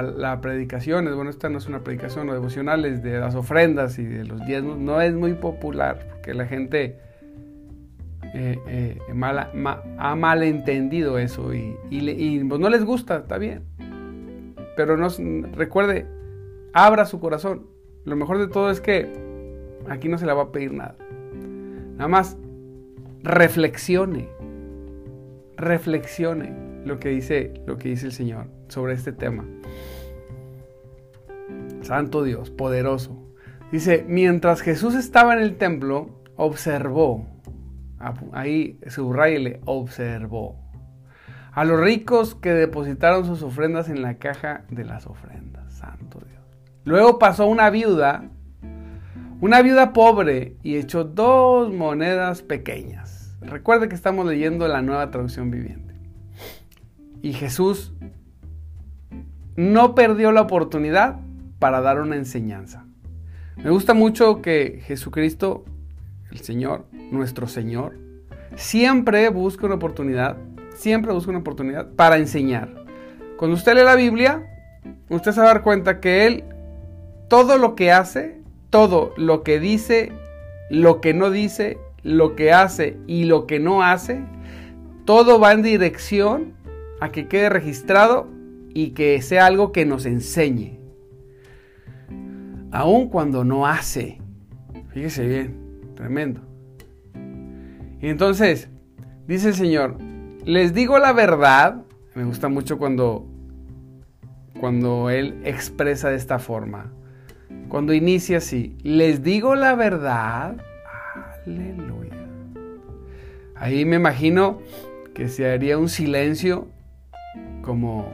la 0.00 0.40
predicaciones, 0.40 1.14
bueno, 1.14 1.30
esta 1.30 1.50
no 1.50 1.58
es 1.58 1.66
una 1.66 1.80
predicación 1.80 2.28
o 2.30 2.32
devocionales 2.32 3.02
de 3.02 3.18
las 3.18 3.34
ofrendas 3.34 3.98
y 3.98 4.04
de 4.04 4.24
los 4.24 4.44
diezmos, 4.46 4.78
no 4.78 5.00
es 5.02 5.12
muy 5.12 5.34
popular, 5.34 6.06
porque 6.08 6.32
la 6.32 6.46
gente 6.46 6.96
eh, 8.34 8.58
eh, 8.66 8.98
ha 9.98 10.16
malentendido 10.16 11.18
eso 11.18 11.52
y, 11.52 11.76
y, 11.90 12.42
pues 12.44 12.60
no 12.60 12.70
les 12.70 12.84
gusta, 12.84 13.18
está 13.18 13.36
bien. 13.36 13.64
Pero 14.76 14.96
no, 14.96 15.08
recuerde, 15.52 16.06
abra 16.72 17.04
su 17.04 17.20
corazón. 17.20 17.66
Lo 18.04 18.16
mejor 18.16 18.38
de 18.38 18.48
todo 18.48 18.70
es 18.70 18.80
que 18.80 19.12
aquí 19.88 20.08
no 20.08 20.18
se 20.18 20.26
le 20.26 20.32
va 20.32 20.42
a 20.42 20.52
pedir 20.52 20.72
nada. 20.72 20.96
Nada 21.96 22.08
más 22.08 22.36
reflexione. 23.22 24.28
Reflexione 25.56 26.52
lo 26.84 26.98
que 26.98 27.10
dice, 27.10 27.54
lo 27.66 27.78
que 27.78 27.90
dice 27.90 28.06
el 28.06 28.12
Señor 28.12 28.46
sobre 28.68 28.94
este 28.94 29.12
tema. 29.12 29.44
Santo 31.82 32.22
Dios, 32.22 32.50
poderoso. 32.50 33.18
Dice, 33.70 34.04
mientras 34.08 34.60
Jesús 34.60 34.94
estaba 34.94 35.34
en 35.34 35.40
el 35.40 35.56
templo, 35.56 36.10
observó, 36.36 37.26
ahí 38.32 38.78
subrayele, 38.86 39.60
observó 39.64 40.61
a 41.52 41.64
los 41.64 41.78
ricos 41.78 42.34
que 42.34 42.52
depositaron 42.52 43.26
sus 43.26 43.42
ofrendas 43.42 43.88
en 43.88 44.02
la 44.02 44.14
caja 44.14 44.64
de 44.70 44.84
las 44.84 45.06
ofrendas. 45.06 45.72
Santo 45.74 46.18
Dios. 46.26 46.42
Luego 46.84 47.18
pasó 47.18 47.46
una 47.46 47.68
viuda, 47.70 48.24
una 49.40 49.60
viuda 49.60 49.92
pobre, 49.92 50.56
y 50.62 50.76
echó 50.76 51.04
dos 51.04 51.72
monedas 51.72 52.42
pequeñas. 52.42 53.36
Recuerde 53.40 53.88
que 53.88 53.94
estamos 53.94 54.26
leyendo 54.26 54.66
la 54.66 54.82
nueva 54.82 55.10
traducción 55.10 55.50
viviente. 55.50 55.94
Y 57.20 57.34
Jesús 57.34 57.92
no 59.56 59.94
perdió 59.94 60.32
la 60.32 60.42
oportunidad 60.42 61.20
para 61.58 61.80
dar 61.80 62.00
una 62.00 62.16
enseñanza. 62.16 62.86
Me 63.56 63.70
gusta 63.70 63.94
mucho 63.94 64.40
que 64.40 64.80
Jesucristo, 64.86 65.64
el 66.30 66.38
Señor, 66.38 66.86
nuestro 67.10 67.46
Señor, 67.46 67.98
siempre 68.56 69.28
busca 69.28 69.66
una 69.66 69.74
oportunidad 69.74 70.38
siempre 70.82 71.12
busca 71.12 71.30
una 71.30 71.38
oportunidad 71.38 71.90
para 71.94 72.18
enseñar. 72.18 72.84
Cuando 73.36 73.56
usted 73.56 73.74
lee 73.74 73.84
la 73.84 73.94
Biblia, 73.94 74.44
usted 75.08 75.30
se 75.30 75.40
va 75.40 75.46
a 75.46 75.54
dar 75.54 75.62
cuenta 75.62 76.00
que 76.00 76.26
Él, 76.26 76.44
todo 77.28 77.56
lo 77.56 77.76
que 77.76 77.92
hace, 77.92 78.40
todo 78.68 79.14
lo 79.16 79.44
que 79.44 79.60
dice, 79.60 80.12
lo 80.70 81.00
que 81.00 81.14
no 81.14 81.30
dice, 81.30 81.78
lo 82.02 82.34
que 82.34 82.52
hace 82.52 82.96
y 83.06 83.24
lo 83.24 83.46
que 83.46 83.60
no 83.60 83.82
hace, 83.82 84.24
todo 85.04 85.38
va 85.38 85.52
en 85.52 85.62
dirección 85.62 86.54
a 87.00 87.12
que 87.12 87.28
quede 87.28 87.48
registrado 87.48 88.28
y 88.74 88.90
que 88.90 89.22
sea 89.22 89.46
algo 89.46 89.70
que 89.70 89.86
nos 89.86 90.04
enseñe. 90.04 90.80
Aun 92.72 93.08
cuando 93.08 93.44
no 93.44 93.66
hace. 93.66 94.18
Fíjese 94.88 95.26
bien, 95.26 95.92
tremendo. 95.94 96.40
Y 98.00 98.08
entonces, 98.08 98.68
dice 99.28 99.48
el 99.48 99.54
Señor, 99.54 99.96
les 100.44 100.74
digo 100.74 100.98
la 100.98 101.12
verdad, 101.12 101.82
me 102.14 102.24
gusta 102.24 102.48
mucho 102.48 102.78
cuando, 102.78 103.26
cuando 104.60 105.10
él 105.10 105.40
expresa 105.44 106.10
de 106.10 106.16
esta 106.16 106.38
forma. 106.38 106.92
Cuando 107.68 107.94
inicia 107.94 108.38
así, 108.38 108.76
les 108.82 109.22
digo 109.22 109.54
la 109.54 109.74
verdad, 109.74 110.56
aleluya. 111.46 112.16
Ahí 113.56 113.84
me 113.84 113.96
imagino 113.96 114.60
que 115.14 115.28
se 115.28 115.50
haría 115.50 115.78
un 115.78 115.88
silencio 115.88 116.68
como 117.62 118.12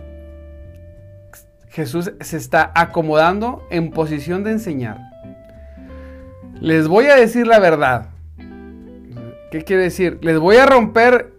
Jesús 1.71 2.13
se 2.21 2.37
está 2.37 2.73
acomodando 2.75 3.67
en 3.71 3.91
posición 3.91 4.45
de 4.45 4.53
enseñar. 4.53 4.99
Les 6.61 6.89
voy 6.89 7.07
a 7.07 7.17
decir 7.17 7.47
la 7.47 7.61
verdad. 7.61 8.11
¿Qué 9.51 9.63
quiere 9.65 9.85
decir? 9.85 10.19
Les 10.23 10.39
voy 10.39 10.57
a 10.57 10.67
romper 10.67 11.38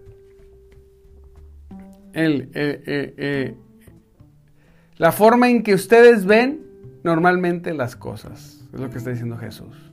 el, 2.13 2.49
eh, 2.53 3.55
la 4.97 5.11
forma 5.11 5.49
en 5.49 5.63
que 5.63 5.73
ustedes 5.73 6.25
ven 6.25 6.61
normalmente 7.03 7.73
las 7.73 7.95
cosas. 7.95 8.65
Es 8.73 8.79
lo 8.79 8.89
que 8.89 8.97
está 8.97 9.09
diciendo 9.09 9.37
Jesús. 9.37 9.91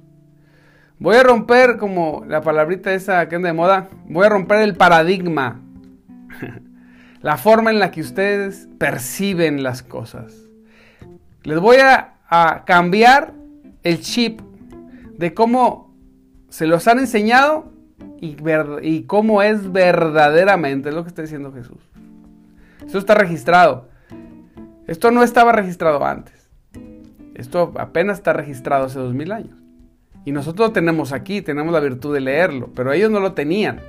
Voy 0.98 1.16
a 1.16 1.22
romper, 1.22 1.76
como 1.76 2.24
la 2.26 2.40
palabrita 2.40 2.92
esa 2.94 3.28
que 3.28 3.36
anda 3.36 3.48
de 3.48 3.54
moda, 3.54 3.88
voy 4.08 4.26
a 4.26 4.30
romper 4.30 4.62
el 4.62 4.74
paradigma. 4.74 5.60
la 7.20 7.36
forma 7.36 7.70
en 7.70 7.78
la 7.78 7.90
que 7.90 8.00
ustedes 8.00 8.68
perciben 8.78 9.62
las 9.62 9.82
cosas. 9.82 10.34
Les 11.42 11.58
voy 11.60 11.76
a, 11.76 12.12
cambiar 12.66 13.34
el 13.84 14.00
chip 14.00 14.40
de 15.16 15.32
cómo 15.32 15.94
se 16.48 16.66
los 16.66 16.88
han 16.88 16.98
enseñado 16.98 17.72
y, 18.20 19.02
cómo 19.02 19.42
es 19.42 19.70
verdaderamente, 19.70 20.90
lo 20.90 21.04
que 21.04 21.08
está 21.08 21.22
diciendo 21.22 21.52
Jesús. 21.52 21.78
Eso 22.86 22.98
está 22.98 23.14
registrado. 23.14 23.88
Esto 24.86 25.10
no 25.10 25.22
estaba 25.22 25.52
registrado 25.52 26.04
antes. 26.04 26.48
Esto 27.34 27.72
apenas 27.76 28.18
está 28.18 28.32
registrado 28.32 28.86
hace 28.86 28.98
dos 28.98 29.14
mil 29.14 29.32
años. 29.32 29.56
Y 30.24 30.32
nosotros 30.32 30.68
lo 30.68 30.72
tenemos 30.72 31.12
aquí, 31.12 31.42
tenemos 31.42 31.72
la 31.72 31.80
virtud 31.80 32.14
de 32.14 32.20
leerlo, 32.20 32.70
pero 32.74 32.92
ellos 32.92 33.10
no 33.10 33.20
lo 33.20 33.32
tenían. 33.32 33.80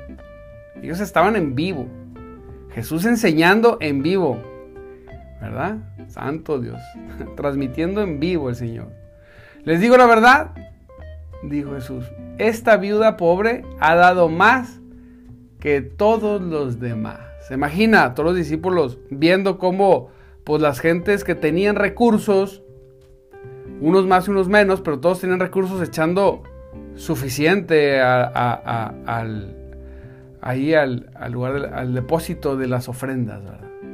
Ellos 0.81 0.99
estaban 0.99 1.35
en 1.35 1.55
vivo. 1.55 1.87
Jesús 2.71 3.05
enseñando 3.05 3.77
en 3.79 4.03
vivo. 4.03 4.41
¿Verdad? 5.41 5.77
Santo 6.07 6.59
Dios. 6.59 6.79
Transmitiendo 7.35 8.01
en 8.01 8.19
vivo 8.19 8.49
el 8.49 8.55
Señor. 8.55 8.91
Les 9.63 9.81
digo 9.81 9.97
la 9.97 10.05
verdad, 10.05 10.51
dijo 11.43 11.73
Jesús. 11.73 12.05
Esta 12.37 12.77
viuda 12.77 13.17
pobre 13.17 13.63
ha 13.79 13.95
dado 13.95 14.29
más 14.29 14.79
que 15.59 15.81
todos 15.81 16.41
los 16.41 16.79
demás. 16.79 17.26
Se 17.47 17.53
imagina 17.53 18.13
todos 18.13 18.31
los 18.31 18.35
discípulos 18.35 18.99
viendo 19.09 19.57
cómo 19.57 20.09
pues 20.43 20.61
las 20.61 20.81
gentes 20.81 21.23
que 21.23 21.33
tenían 21.33 21.77
recursos, 21.77 22.61
unos 23.79 24.05
más 24.05 24.27
y 24.27 24.31
unos 24.31 24.49
menos, 24.49 24.81
pero 24.81 24.99
todos 24.99 25.21
tenían 25.21 25.39
recursos 25.39 25.81
echando 25.81 26.43
suficiente 26.95 28.01
al, 28.01 29.55
ahí 30.41 30.73
al, 30.73 31.09
lugar, 31.31 31.73
al 31.73 31.93
depósito 31.93 32.57
de 32.57 32.67
las 32.67 32.89
ofrendas, 32.89 33.41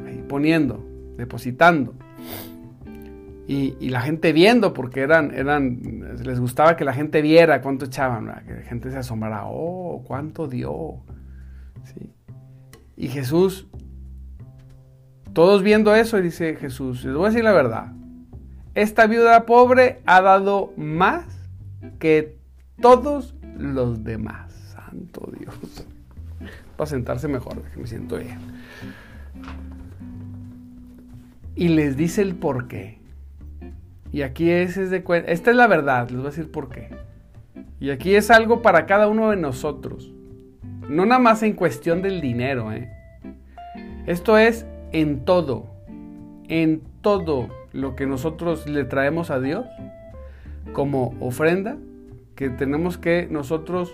Ahí 0.08 0.24
poniendo, 0.28 0.84
depositando. 1.18 1.94
y, 3.48 3.90
la 3.90 4.02
gente 4.02 4.34
viendo, 4.34 4.74
porque 4.74 5.02
eran, 5.02 5.32
eran, 5.32 6.18
les 6.24 6.40
gustaba 6.40 6.76
que 6.76 6.86
la 6.86 6.94
gente 6.94 7.22
viera 7.22 7.62
cuánto 7.62 7.86
echaban, 7.86 8.34
que 8.48 8.54
la 8.54 8.62
gente 8.62 8.90
se 8.90 8.98
asombrara, 8.98 9.44
oh, 9.46 10.04
cuánto 10.08 10.48
dio. 10.48 11.04
Y 12.96 13.08
Jesús, 13.08 13.68
todos 15.34 15.64
viendo 15.64 15.96
eso, 15.96 16.22
dice 16.22 16.56
Jesús, 16.56 17.04
les 17.04 17.16
voy 17.16 17.26
a 17.26 17.30
decir 17.30 17.44
la 17.44 17.52
verdad, 17.52 17.92
esta 18.76 19.08
viuda 19.08 19.46
pobre 19.46 20.02
ha 20.06 20.22
dado 20.22 20.74
más 20.78 21.26
que 22.00 22.38
todos 22.82 23.36
los 23.58 24.04
demás. 24.04 24.52
Santo 24.74 25.32
Dios. 25.40 25.88
Para 26.76 26.90
sentarse 26.90 27.28
mejor, 27.28 27.62
que 27.62 27.80
me 27.80 27.88
siento 27.88 28.18
bien. 28.18 28.40
Y 31.56 31.70
les 31.70 31.96
dice 31.98 32.22
el 32.22 32.36
por 32.36 32.68
qué. 32.68 33.00
Y 34.12 34.22
aquí 34.24 34.50
es, 34.50 34.78
es 34.78 34.90
de 34.90 35.04
Esta 35.28 35.52
es 35.52 35.56
la 35.58 35.68
verdad, 35.68 36.10
les 36.10 36.18
voy 36.18 36.28
a 36.28 36.30
decir 36.30 36.52
por 36.52 36.70
qué. 36.70 36.90
Y 37.80 37.90
aquí 37.92 38.16
es 38.16 38.32
algo 38.32 38.62
para 38.62 38.86
cada 38.86 39.08
uno 39.08 39.30
de 39.30 39.38
nosotros. 39.38 40.14
No 40.90 41.06
nada 41.06 41.20
más 41.20 41.44
en 41.44 41.54
cuestión 41.54 42.02
del 42.02 42.22
dinero, 42.22 42.72
¿eh? 42.72 42.90
Esto 44.06 44.38
es 44.38 44.66
en 44.92 45.26
todo. 45.26 45.68
En 46.48 46.82
todo 47.02 47.50
lo 47.72 47.96
que 47.96 48.06
nosotros 48.06 48.68
le 48.68 48.84
traemos 48.84 49.32
a 49.32 49.40
Dios 49.40 49.66
como 50.74 51.16
ofrenda, 51.20 51.78
que 52.36 52.50
tenemos 52.50 52.98
que 52.98 53.28
nosotros 53.30 53.94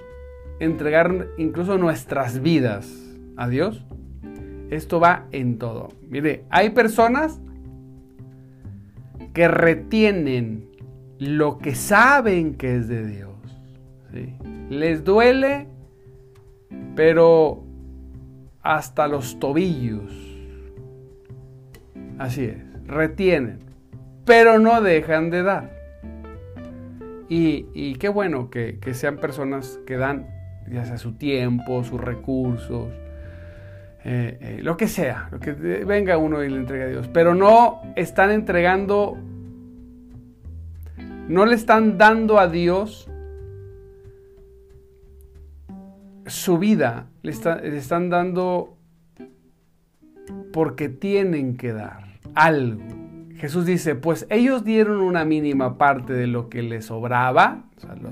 entregar 0.59 1.27
incluso 1.37 1.77
nuestras 1.77 2.41
vidas 2.41 2.91
a 3.37 3.47
Dios. 3.47 3.85
Esto 4.69 4.99
va 4.99 5.25
en 5.31 5.57
todo. 5.57 5.89
Mire, 6.07 6.43
hay 6.49 6.71
personas 6.71 7.39
que 9.33 9.47
retienen 9.47 10.69
lo 11.17 11.57
que 11.57 11.75
saben 11.75 12.55
que 12.55 12.75
es 12.75 12.87
de 12.87 13.05
Dios. 13.05 13.29
Les 14.69 15.03
duele, 15.03 15.67
pero 16.95 17.63
hasta 18.61 19.07
los 19.07 19.39
tobillos. 19.39 20.11
Así 22.17 22.45
es, 22.45 22.57
retienen, 22.85 23.59
pero 24.25 24.59
no 24.59 24.81
dejan 24.81 25.29
de 25.29 25.43
dar. 25.43 25.79
Y, 27.29 27.93
qué 27.95 28.09
bueno 28.09 28.49
que, 28.49 28.79
sean 28.93 29.17
personas 29.17 29.79
que 29.85 29.97
dan 29.97 30.27
ya 30.71 30.85
sea 30.85 30.97
su 30.97 31.13
tiempo, 31.13 31.83
sus 31.83 32.01
recursos, 32.01 32.89
eh, 34.03 34.37
eh, 34.41 34.59
lo 34.61 34.77
que 34.77 34.87
sea, 34.87 35.29
lo 35.31 35.39
que 35.39 35.53
venga 35.53 36.17
uno 36.17 36.43
y 36.43 36.49
le 36.49 36.57
entregue 36.57 36.83
a 36.83 36.87
Dios, 36.87 37.09
pero 37.11 37.33
no 37.33 37.81
están 37.95 38.31
entregando, 38.31 39.17
no 41.27 41.45
le 41.45 41.55
están 41.55 41.97
dando 41.97 42.39
a 42.39 42.47
Dios 42.47 43.09
su 46.29 46.57
vida, 46.57 47.07
le, 47.21 47.31
están 47.31 48.09
dando 48.09 48.77
porque 50.53 50.89
tienen 50.89 51.57
que 51.57 51.73
dar 51.73 52.19
algo. 52.35 52.83
Jesús 53.37 53.65
dice, 53.65 53.95
pues 53.95 54.27
ellos 54.29 54.65
dieron 54.65 54.99
una 54.99 55.23
mínima 55.23 55.77
parte 55.77 56.13
de 56.13 56.27
lo 56.27 56.49
que 56.49 56.61
les 56.61 56.85
sobraba. 56.85 57.63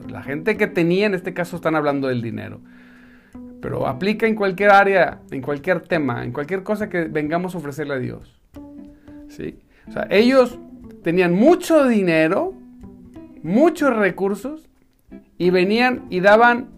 la 0.07 0.23
gente 0.23 0.55
que 0.55 0.67
tenía, 0.67 1.05
en 1.05 1.13
este 1.13 1.33
caso 1.33 1.57
están 1.57 1.75
hablando 1.75 2.07
del 2.07 2.21
dinero. 2.21 2.61
Pero 3.61 3.87
aplica 3.87 4.25
en 4.25 4.35
cualquier 4.35 4.69
área, 4.69 5.19
en 5.31 5.41
cualquier 5.41 5.81
tema, 5.81 6.23
en 6.23 6.31
cualquier 6.31 6.63
cosa 6.63 6.87
que 6.87 7.05
vengamos 7.05 7.55
a 7.55 7.57
ofrecerle 7.57 7.95
a 7.95 7.99
Dios. 7.99 8.39
¿Sí? 9.27 9.59
O 9.87 9.91
sea, 9.91 10.07
ellos 10.09 10.59
tenían 11.03 11.33
mucho 11.33 11.87
dinero, 11.87 12.53
muchos 13.43 13.95
recursos, 13.95 14.67
y 15.37 15.49
venían 15.49 16.05
y 16.09 16.19
daban 16.19 16.69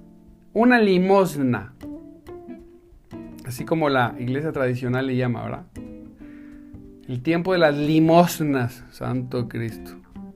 una 0.54 0.80
limosna. 0.80 1.74
Así 3.46 3.66
como 3.66 3.90
la 3.90 4.16
iglesia 4.20 4.52
tradicional 4.52 5.08
le 5.08 5.16
llama, 5.16 5.44
¿verdad? 5.44 5.66
El 7.08 7.22
tiempo 7.22 7.54
de 7.54 7.60
las 7.60 7.76
limosnas, 7.76 8.84
Santo 8.92 9.50
Cristo. 9.50 9.92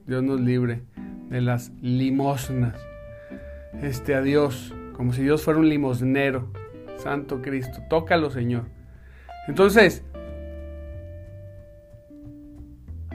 Dios 0.06 0.22
nos 0.22 0.40
libre 0.40 0.82
de 1.28 1.40
las 1.40 1.70
limosnas. 1.80 2.74
Este 3.80 4.14
a 4.14 4.22
Dios, 4.22 4.74
como 4.96 5.12
si 5.12 5.22
Dios 5.22 5.42
fuera 5.42 5.60
un 5.60 5.68
limosnero. 5.68 6.48
Santo 6.96 7.42
Cristo, 7.42 7.82
tócalo, 7.88 8.30
Señor. 8.30 8.64
Entonces, 9.46 10.04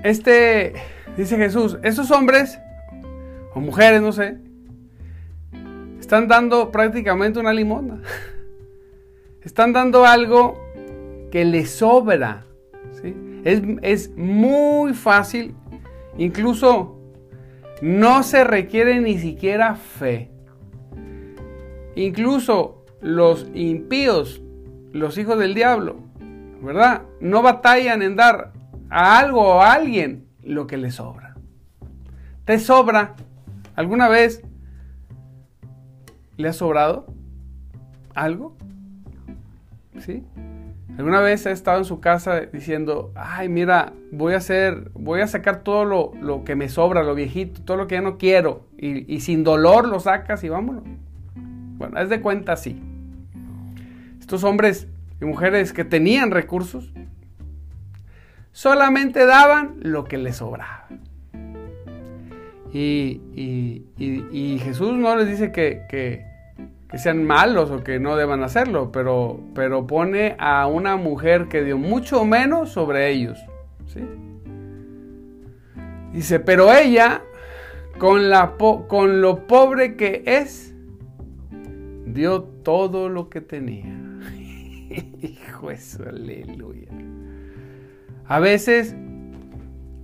este, 0.04 0.74
dice 1.18 1.36
Jesús, 1.38 1.78
esos 1.84 2.12
hombres, 2.12 2.60
o 3.54 3.60
mujeres, 3.60 4.02
no 4.02 4.12
sé, 4.12 4.38
están 6.00 6.28
dando 6.28 6.72
prácticamente 6.72 7.40
una 7.40 7.54
limosna. 7.54 8.02
Están 9.44 9.74
dando 9.74 10.06
algo 10.06 10.60
que 11.32 11.46
les 11.46 11.72
sobra. 11.72 12.46
¿sí? 13.02 13.16
Es, 13.44 14.12
muy 14.16 14.94
fácil, 14.94 15.56
incluso 16.18 16.98
no 17.82 18.24
se 18.24 18.44
requiere 18.44 19.00
ni 19.00 19.18
siquiera 19.18 19.76
fe. 19.76 20.30
Incluso 21.96 22.86
los 23.02 23.50
impíos, 23.54 24.42
los 24.92 25.18
hijos 25.18 25.40
del 25.40 25.54
diablo, 25.54 25.98
¿verdad? 26.62 27.04
No 27.22 27.42
batallan 27.42 28.02
en 28.02 28.16
dar 28.16 28.52
a 28.90 29.20
algo 29.20 29.42
o 29.42 29.62
a 29.62 29.74
alguien 29.74 30.28
lo 30.44 30.68
que 30.68 30.78
les 30.78 30.96
sobra. 30.96 31.36
¿Te 32.46 32.60
sobra? 32.60 33.16
¿Alguna 33.76 34.10
vez 34.10 34.44
le 36.40 36.48
ha 36.48 36.54
sobrado 36.54 37.06
algo? 38.16 38.56
¿Sí? 40.00 40.24
¿Alguna 40.98 41.20
vez 41.20 41.46
ha 41.46 41.52
estado 41.52 41.80
en 41.80 41.86
su 41.86 42.00
casa 42.00 42.42
diciendo, 42.42 43.12
ay, 43.16 43.50
mira, 43.50 43.94
voy 44.12 44.34
a 44.34 44.38
hacer, 44.38 44.90
voy 44.94 45.22
a 45.22 45.28
sacar 45.28 45.64
todo 45.64 45.86
lo, 45.86 46.44
que 46.46 46.56
me 46.56 46.70
sobra, 46.70 47.04
lo 47.04 47.14
viejito, 47.14 47.62
todo 47.62 47.78
lo 47.78 47.88
que 47.88 47.96
ya 47.96 48.02
no 48.02 48.18
quiero, 48.18 48.66
y, 48.78 49.14
y, 49.14 49.20
sin 49.20 49.44
dolor 49.44 49.88
lo 49.88 50.00
sacas 50.00 50.44
y 50.44 50.50
vámonos? 50.50 50.84
Bueno, 51.78 52.00
es 52.00 52.10
de 52.10 52.22
cuenta 52.22 52.54
así. 52.54 52.82
Estos 54.20 54.44
hombres 54.44 54.88
y 55.22 55.26
mujeres 55.26 55.74
que 55.74 55.84
tenían 55.86 56.32
recursos, 56.32 56.92
solamente 58.52 59.26
daban 59.26 59.76
lo 59.82 60.06
que 60.06 60.18
les 60.18 60.38
sobraba. 60.38 60.88
Y, 62.72 64.60
Jesús 64.64 64.94
no 64.94 65.16
les 65.16 65.28
dice 65.28 65.52
que, 65.52 66.26
sean 66.96 67.24
malos 67.24 67.70
o 67.72 67.84
que 67.84 68.00
no 68.00 68.16
deban 68.16 68.44
hacerlo, 68.44 68.92
pero, 68.92 69.40
pero 69.54 69.86
pone 69.86 70.36
a 70.40 70.66
una 70.68 70.98
mujer 70.98 71.48
que 71.48 71.64
dio 71.64 71.78
mucho 71.78 72.26
menos 72.26 72.72
sobre 72.72 73.10
ellos. 73.10 73.40
¿sí? 73.86 74.02
Dice, 76.14 76.40
pero 76.40 76.74
ella, 76.74 77.22
con, 78.00 78.30
la 78.30 78.56
con 78.58 79.22
lo 79.22 79.46
pobre 79.46 79.96
que 79.96 80.24
es, 80.26 80.74
dio 82.06 82.44
todo 82.44 83.10
lo 83.10 83.30
que 83.30 83.42
tenía. 83.42 83.96
Hijo 85.22 85.70
eso, 85.70 86.04
aleluya. 86.08 86.90
A 88.26 88.40
veces, 88.40 88.96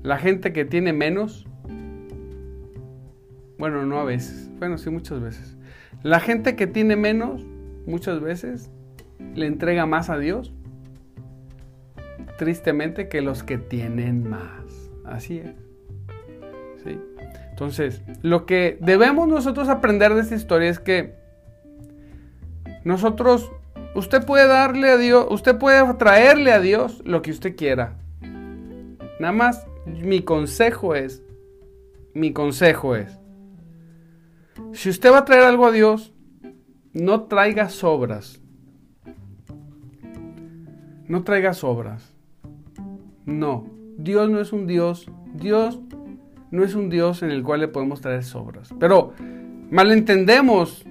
la 0.03 0.17
gente 0.17 0.53
que 0.53 0.65
tiene 0.65 0.93
menos, 0.93 1.47
bueno, 3.57 3.85
no 3.85 3.99
a 3.99 4.03
veces, 4.03 4.49
bueno, 4.59 4.77
sí 4.77 4.89
muchas 4.89 5.19
veces 5.21 5.55
la 6.05 6.19
gente 6.19 6.55
que 6.55 6.67
tiene 6.67 6.95
menos, 6.95 7.43
muchas 7.87 8.21
veces, 8.21 8.69
le 9.33 9.47
entrega 9.47 9.87
más 9.87 10.11
a 10.11 10.19
Dios, 10.19 10.53
tristemente, 12.37 13.09
que 13.09 13.21
los 13.21 13.41
que 13.41 13.57
tienen 13.57 14.29
más. 14.29 14.91
Así 15.03 15.39
es. 15.39 15.55
¿Sí? 16.83 16.99
Entonces, 17.49 18.03
lo 18.21 18.45
que 18.45 18.77
debemos 18.81 19.27
nosotros 19.27 19.67
aprender 19.67 20.13
de 20.13 20.21
esta 20.21 20.35
historia 20.35 20.69
es 20.69 20.79
que 20.79 21.15
nosotros, 22.83 23.51
usted 23.95 24.23
puede 24.25 24.47
darle 24.47 24.91
a 24.91 24.97
Dios, 24.97 25.25
usted 25.31 25.57
puede 25.57 25.91
traerle 25.95 26.51
a 26.51 26.59
Dios 26.59 27.01
lo 27.03 27.23
que 27.23 27.31
usted 27.31 27.55
quiera. 27.55 27.95
Nada 29.19 29.33
más, 29.33 29.65
mi 29.87 30.21
consejo 30.21 30.93
es, 30.93 31.23
mi 32.13 32.31
consejo 32.31 32.95
es, 32.95 33.17
si 34.73 34.89
usted 34.89 35.11
va 35.11 35.19
a 35.19 35.25
traer 35.25 35.43
algo 35.43 35.65
a 35.65 35.71
Dios, 35.71 36.13
no 36.93 37.23
traiga 37.23 37.69
sobras. 37.69 38.41
No 41.07 41.23
traiga 41.23 41.53
sobras. 41.53 42.13
No, 43.25 43.67
Dios 43.97 44.29
no 44.29 44.39
es 44.39 44.53
un 44.53 44.67
Dios. 44.67 45.11
Dios 45.33 45.79
no 46.51 46.63
es 46.63 46.75
un 46.75 46.89
Dios 46.89 47.21
en 47.21 47.31
el 47.31 47.43
cual 47.43 47.59
le 47.59 47.67
podemos 47.67 48.01
traer 48.01 48.23
sobras. 48.23 48.73
Pero 48.79 49.13
malentendemos, 49.69 50.85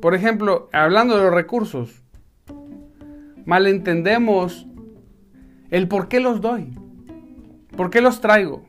por 0.00 0.14
ejemplo, 0.14 0.68
hablando 0.72 1.16
de 1.16 1.24
los 1.24 1.34
recursos, 1.34 2.02
malentendemos 3.44 4.66
el 5.70 5.88
por 5.88 6.08
qué 6.08 6.20
los 6.20 6.40
doy, 6.40 6.76
por 7.76 7.90
qué 7.90 8.00
los 8.00 8.20
traigo. 8.20 8.64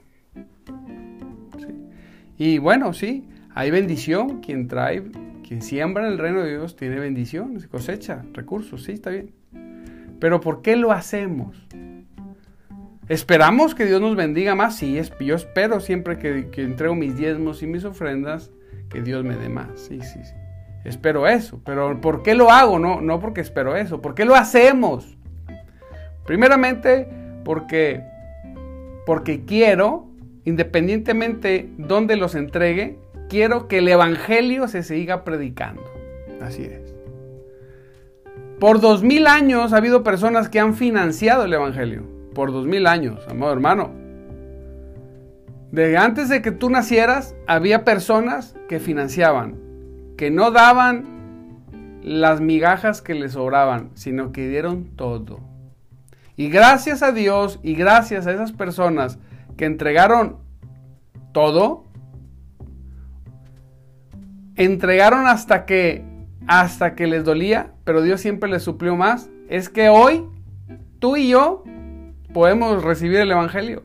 Y 2.37 2.57
bueno, 2.57 2.93
sí, 2.93 3.27
hay 3.55 3.71
bendición. 3.71 4.41
Quien 4.41 4.67
trae, 4.67 5.03
quien 5.47 5.61
siembra 5.61 6.05
en 6.07 6.13
el 6.13 6.19
reino 6.19 6.43
de 6.43 6.51
Dios 6.51 6.75
tiene 6.75 6.99
bendición, 6.99 7.59
cosecha, 7.69 8.23
recursos, 8.33 8.83
sí, 8.83 8.93
está 8.93 9.09
bien. 9.09 9.31
Pero 10.19 10.39
¿por 10.39 10.61
qué 10.61 10.75
lo 10.75 10.91
hacemos? 10.91 11.67
¿Esperamos 13.09 13.75
que 13.75 13.85
Dios 13.85 13.99
nos 13.99 14.15
bendiga 14.15 14.55
más? 14.55 14.77
Sí, 14.77 14.97
yo 15.19 15.35
espero 15.35 15.81
siempre 15.81 16.17
que, 16.17 16.49
entrego 16.61 16.95
mis 16.95 17.17
diezmos 17.17 17.61
y 17.61 17.67
mis 17.67 17.83
ofrendas, 17.83 18.49
que 18.89 19.01
Dios 19.01 19.25
me 19.25 19.35
dé 19.35 19.49
más. 19.49 19.67
Sí, 19.75 19.99
sí, 20.01 20.19
sí. 20.23 20.33
Espero 20.85 21.27
eso. 21.27 21.61
Pero 21.65 21.99
¿por 21.99 22.23
qué 22.23 22.33
lo 22.33 22.49
hago? 22.49 22.79
No, 22.79 23.01
no 23.01 23.19
porque 23.19 23.41
espero 23.41 23.75
eso. 23.75 24.01
¿Por 24.01 24.15
qué 24.15 24.23
lo 24.23 24.35
hacemos? 24.35 25.17
Primeramente, 26.25 27.07
porque, 27.43 28.01
porque 29.05 29.43
quiero, 29.43 30.07
independientemente 30.45 31.69
dónde 31.77 32.15
los 32.15 32.35
entregue, 32.35 32.97
quiero 33.29 33.67
que 33.67 33.79
el 33.79 33.87
Evangelio 33.87 34.67
se 34.67 34.83
siga 34.83 35.23
predicando. 35.23 35.83
Así 36.41 36.63
es. 36.63 36.93
Por 38.59 38.79
dos 38.79 39.03
mil 39.03 39.27
años 39.27 39.73
ha 39.73 39.77
habido 39.77 40.03
personas 40.03 40.49
que 40.49 40.59
han 40.59 40.73
financiado 40.73 41.45
el 41.45 41.53
Evangelio. 41.53 42.03
Por 42.33 42.51
dos 42.51 42.65
mil 42.65 42.87
años, 42.87 43.25
amado 43.29 43.51
hermano. 43.51 43.91
De 45.71 45.97
antes 45.97 46.29
de 46.29 46.41
que 46.41 46.51
tú 46.51 46.69
nacieras, 46.69 47.35
había 47.47 47.83
personas 47.83 48.55
que 48.69 48.79
financiaban, 48.79 49.57
que 50.17 50.29
no 50.29 50.51
daban 50.51 51.13
las 52.03 52.41
migajas 52.41 53.01
que 53.01 53.15
les 53.15 53.31
sobraban, 53.31 53.89
sino 53.95 54.31
que 54.31 54.47
dieron 54.47 54.95
todo. 54.95 55.39
Y 56.35 56.49
gracias 56.49 57.03
a 57.03 57.11
Dios 57.11 57.59
y 57.63 57.75
gracias 57.75 58.27
a 58.27 58.33
esas 58.33 58.51
personas 58.51 59.19
que 59.57 59.65
entregaron 59.65 60.37
todo, 61.31 61.82
entregaron 64.55 65.27
hasta 65.27 65.65
que 65.65 66.05
hasta 66.45 66.95
que 66.95 67.07
les 67.07 67.23
dolía, 67.23 67.71
pero 67.85 68.01
Dios 68.01 68.19
siempre 68.19 68.49
les 68.49 68.63
suplió 68.63 68.97
más, 68.97 69.29
es 69.47 69.69
que 69.69 69.87
hoy 69.87 70.25
tú 70.99 71.15
y 71.15 71.29
yo 71.29 71.63
podemos 72.33 72.83
recibir 72.83 73.19
el 73.19 73.31
evangelio. 73.31 73.83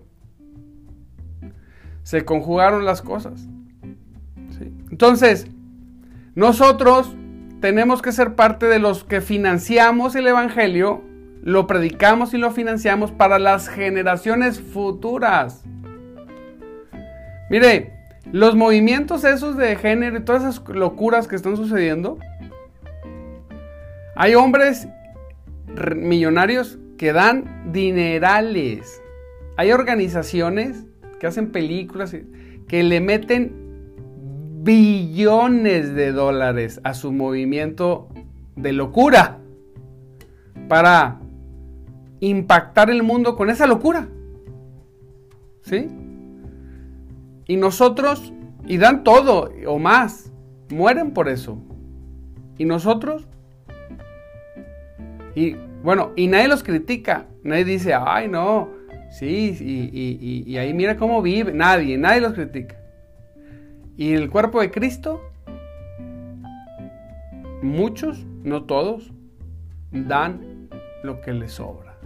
Se 2.03 2.25
conjugaron 2.25 2.85
las 2.85 3.01
cosas. 3.01 3.47
Entonces, 4.91 5.47
nosotros 6.35 7.15
tenemos 7.61 8.03
que 8.03 8.11
ser 8.11 8.35
parte 8.35 8.67
de 8.67 8.81
los 8.81 9.05
que 9.05 9.21
financiamos 9.21 10.17
el 10.17 10.27
evangelio 10.27 11.05
lo 11.43 11.67
predicamos 11.67 12.35
y 12.35 12.39
lo 12.39 12.51
financiamos 12.51 13.13
para 13.13 13.39
las 13.39 13.69
generaciones 13.69 14.61
futuras. 14.61 15.65
Mire, 17.49 17.98
los 18.33 18.55
movimientos 18.57 19.25
esos 19.25 19.57
de 19.57 19.77
género 19.77 20.19
y 20.19 20.21
todas 20.21 20.43
esas 20.43 20.69
locuras 20.69 21.29
que 21.29 21.37
están 21.37 21.57
sucediendo, 21.57 22.19
hay 24.17 24.35
hombres 24.35 24.89
millonarios 25.97 26.79
que 26.99 27.13
dan 27.13 27.73
dinerales. 27.73 29.01
Hay 29.57 29.73
organizaciones 29.73 30.85
que 31.21 31.27
hacen 31.27 31.51
películas 31.51 32.15
que 32.67 32.83
le 32.83 33.01
meten 33.01 33.69
billones 34.63 35.95
de 35.95 36.13
dólares 36.13 36.81
a 36.85 36.95
su 36.95 37.13
movimiento 37.13 38.09
de 38.57 38.73
locura 38.73 39.39
para 40.69 41.21
impactar 42.21 42.91
el 42.91 43.03
mundo 43.03 43.37
con 43.37 43.51
esa 43.51 43.67
locura. 43.67 44.09
¿Sí? 45.63 45.89
Y 47.49 47.57
nosotros, 47.57 48.33
y 48.67 48.77
dan 48.79 49.03
todo 49.03 49.51
o 49.67 49.79
más, 49.81 50.31
mueren 50.71 51.13
por 51.13 51.29
eso. 51.29 51.59
Y 52.59 52.67
nosotros, 52.67 53.27
y 55.35 55.57
bueno, 55.83 56.13
y 56.15 56.29
nadie 56.29 56.47
los 56.47 56.63
critica, 56.63 57.27
nadie 57.43 57.65
dice, 57.65 57.95
ay 57.95 58.29
no, 58.29 58.69
sí, 59.11 59.57
y, 59.61 60.45
y 60.47 60.57
ahí 60.59 60.75
mira 60.75 60.97
cómo 60.97 61.23
vive, 61.23 61.53
nadie, 61.53 61.99
nadie 61.99 62.21
los 62.21 62.35
critica. 62.35 62.77
Y 63.97 64.13
el 64.13 64.31
cuerpo 64.31 64.61
de 64.61 64.71
Cristo, 64.71 65.21
muchos, 67.63 68.27
no 68.45 68.65
todos, 68.65 69.11
dan 69.91 70.69
lo 71.03 71.21
que 71.21 71.33
les 71.33 71.53
sobra. 71.53 71.99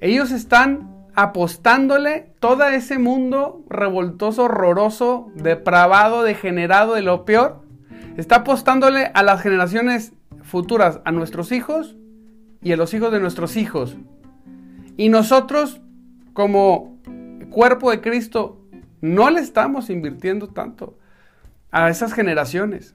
Ellos 0.00 0.32
están 0.32 0.93
apostándole 1.14 2.32
todo 2.40 2.64
ese 2.64 2.98
mundo 2.98 3.64
revoltoso, 3.68 4.44
horroroso, 4.44 5.30
depravado, 5.34 6.22
degenerado 6.22 6.94
de 6.94 7.02
lo 7.02 7.24
peor. 7.24 7.62
Está 8.16 8.36
apostándole 8.36 9.10
a 9.14 9.22
las 9.22 9.40
generaciones 9.40 10.12
futuras, 10.42 11.00
a 11.04 11.12
nuestros 11.12 11.52
hijos 11.52 11.96
y 12.62 12.72
a 12.72 12.76
los 12.76 12.94
hijos 12.94 13.12
de 13.12 13.20
nuestros 13.20 13.56
hijos. 13.56 13.96
Y 14.96 15.08
nosotros, 15.08 15.80
como 16.32 17.00
cuerpo 17.50 17.90
de 17.90 18.00
Cristo, 18.00 18.60
no 19.00 19.30
le 19.30 19.40
estamos 19.40 19.90
invirtiendo 19.90 20.48
tanto 20.48 20.98
a 21.70 21.90
esas 21.90 22.12
generaciones. 22.12 22.94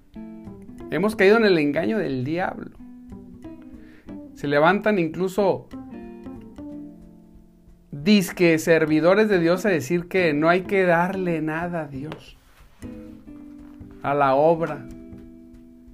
Hemos 0.92 1.16
caído 1.16 1.38
en 1.38 1.46
el 1.46 1.58
engaño 1.58 1.98
del 1.98 2.24
diablo. 2.24 2.72
Se 4.34 4.48
levantan 4.48 5.00
incluso 5.00 5.68
disque 7.92 8.58
servidores 8.60 9.30
de 9.30 9.40
Dios 9.40 9.66
a 9.66 9.70
decir 9.70 10.08
que 10.08 10.34
no 10.34 10.50
hay 10.50 10.62
que 10.62 10.84
darle 10.84 11.42
nada 11.42 11.82
a 11.82 11.88
Dios, 11.88 12.38
a 14.04 14.14
la 14.14 14.36
obra. 14.36 14.86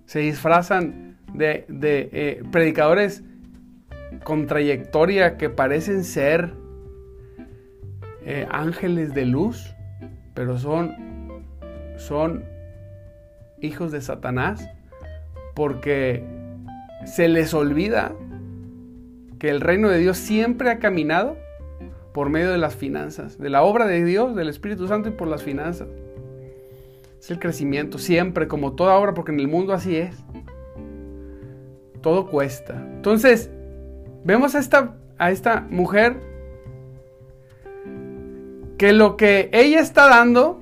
Se 0.05 0.19
disfrazan 0.19 1.17
de, 1.33 1.65
eh, 1.69 2.43
predicadores 2.51 3.23
con 4.23 4.47
trayectoria 4.47 5.37
que 5.37 5.49
parecen 5.49 6.03
ser 6.03 6.53
eh, 8.25 8.47
ángeles 8.49 9.13
de 9.13 9.25
luz, 9.25 9.75
pero 10.33 10.57
son, 10.57 11.43
son 11.97 12.43
hijos 13.61 13.91
de 13.91 14.01
Satanás 14.01 14.67
porque 15.55 16.23
se 17.05 17.27
les 17.29 17.53
olvida 17.53 18.13
que 19.39 19.49
el 19.49 19.61
reino 19.61 19.89
de 19.89 19.99
Dios 19.99 20.17
siempre 20.17 20.69
ha 20.69 20.79
caminado 20.79 21.37
por 22.15 22.29
medio 22.29 22.49
de 22.49 22.57
las 22.57 22.77
finanzas, 22.77 23.37
de 23.37 23.49
la 23.49 23.61
obra 23.63 23.85
de 23.87 24.05
Dios, 24.05 24.37
del 24.37 24.47
Espíritu 24.47 24.87
Santo 24.87 25.09
y 25.09 25.11
por 25.11 25.27
las 25.27 25.43
finanzas. 25.43 25.89
Es 27.19 27.29
el 27.29 27.39
crecimiento, 27.39 27.97
siempre, 27.97 28.47
como 28.47 28.71
toda 28.71 28.95
obra, 28.95 29.13
porque 29.13 29.33
en 29.33 29.41
el 29.41 29.49
mundo 29.49 29.73
así 29.73 29.97
es. 29.97 30.15
Todo 32.01 32.27
cuesta. 32.27 32.73
Entonces, 32.95 33.51
vemos 34.23 34.55
a 34.55 34.59
esta, 34.59 34.95
a 35.17 35.29
esta 35.29 35.67
mujer 35.69 36.21
que 38.77 38.93
lo 38.93 39.17
que 39.17 39.49
ella 39.51 39.81
está 39.81 40.07
dando, 40.07 40.61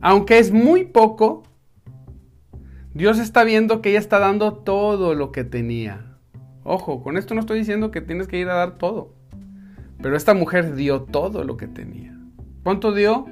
aunque 0.00 0.38
es 0.38 0.50
muy 0.50 0.86
poco, 0.86 1.42
Dios 2.94 3.18
está 3.18 3.44
viendo 3.44 3.82
que 3.82 3.90
ella 3.90 3.98
está 3.98 4.18
dando 4.18 4.54
todo 4.54 5.14
lo 5.14 5.30
que 5.30 5.44
tenía. 5.44 6.13
Ojo, 6.64 7.02
con 7.02 7.18
esto 7.18 7.34
no 7.34 7.40
estoy 7.40 7.58
diciendo 7.58 7.90
que 7.90 8.00
tienes 8.00 8.26
que 8.26 8.38
ir 8.38 8.48
a 8.48 8.54
dar 8.54 8.78
todo. 8.78 9.12
Pero 10.02 10.16
esta 10.16 10.34
mujer 10.34 10.74
dio 10.74 11.02
todo 11.02 11.44
lo 11.44 11.56
que 11.58 11.66
tenía. 11.66 12.18
¿Cuánto 12.62 12.92
dio? 12.92 13.26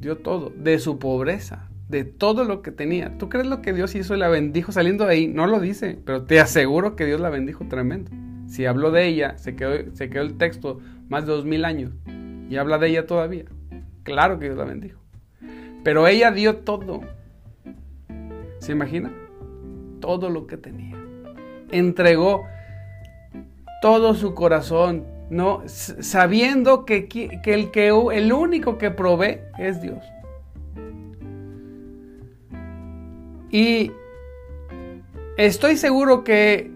Dio 0.00 0.18
todo. 0.18 0.50
De 0.50 0.78
su 0.78 0.98
pobreza. 0.98 1.70
De 1.88 2.04
todo 2.04 2.44
lo 2.44 2.60
que 2.60 2.70
tenía. 2.70 3.16
¿Tú 3.16 3.30
crees 3.30 3.46
lo 3.46 3.62
que 3.62 3.72
Dios 3.72 3.94
hizo 3.94 4.14
y 4.14 4.18
la 4.18 4.28
bendijo 4.28 4.70
saliendo 4.70 5.06
de 5.06 5.12
ahí? 5.12 5.28
No 5.28 5.46
lo 5.46 5.60
dice, 5.60 5.98
pero 6.04 6.24
te 6.24 6.40
aseguro 6.40 6.94
que 6.94 7.06
Dios 7.06 7.20
la 7.20 7.30
bendijo 7.30 7.66
tremendo. 7.68 8.10
Si 8.46 8.66
habló 8.66 8.90
de 8.90 9.06
ella, 9.06 9.38
se 9.38 9.56
quedó, 9.56 9.94
se 9.94 10.10
quedó 10.10 10.22
el 10.22 10.36
texto 10.36 10.78
más 11.08 11.26
de 11.26 11.32
dos 11.32 11.46
mil 11.46 11.64
años. 11.64 11.92
Y 12.50 12.56
habla 12.56 12.76
de 12.76 12.88
ella 12.88 13.06
todavía. 13.06 13.46
Claro 14.02 14.38
que 14.38 14.46
Dios 14.46 14.58
la 14.58 14.64
bendijo. 14.64 15.00
Pero 15.84 16.06
ella 16.06 16.30
dio 16.30 16.56
todo. 16.56 17.00
¿Se 18.58 18.72
imagina? 18.72 19.10
Todo 20.00 20.28
lo 20.28 20.46
que 20.46 20.58
tenía. 20.58 20.96
Entregó 21.70 22.44
todo 23.80 24.14
su 24.14 24.34
corazón, 24.34 25.04
¿no? 25.30 25.62
sabiendo 25.66 26.84
que, 26.84 27.08
el, 27.44 27.70
que 27.70 27.88
el 27.88 28.32
único 28.32 28.78
que 28.78 28.90
provee 28.90 29.40
es 29.58 29.80
Dios. 29.80 30.04
Y 33.50 33.92
estoy 35.36 35.76
seguro 35.76 36.24
que, 36.24 36.70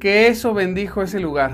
que 0.00 0.28
eso 0.28 0.54
bendijo 0.54 1.02
ese 1.02 1.20
lugar. 1.20 1.52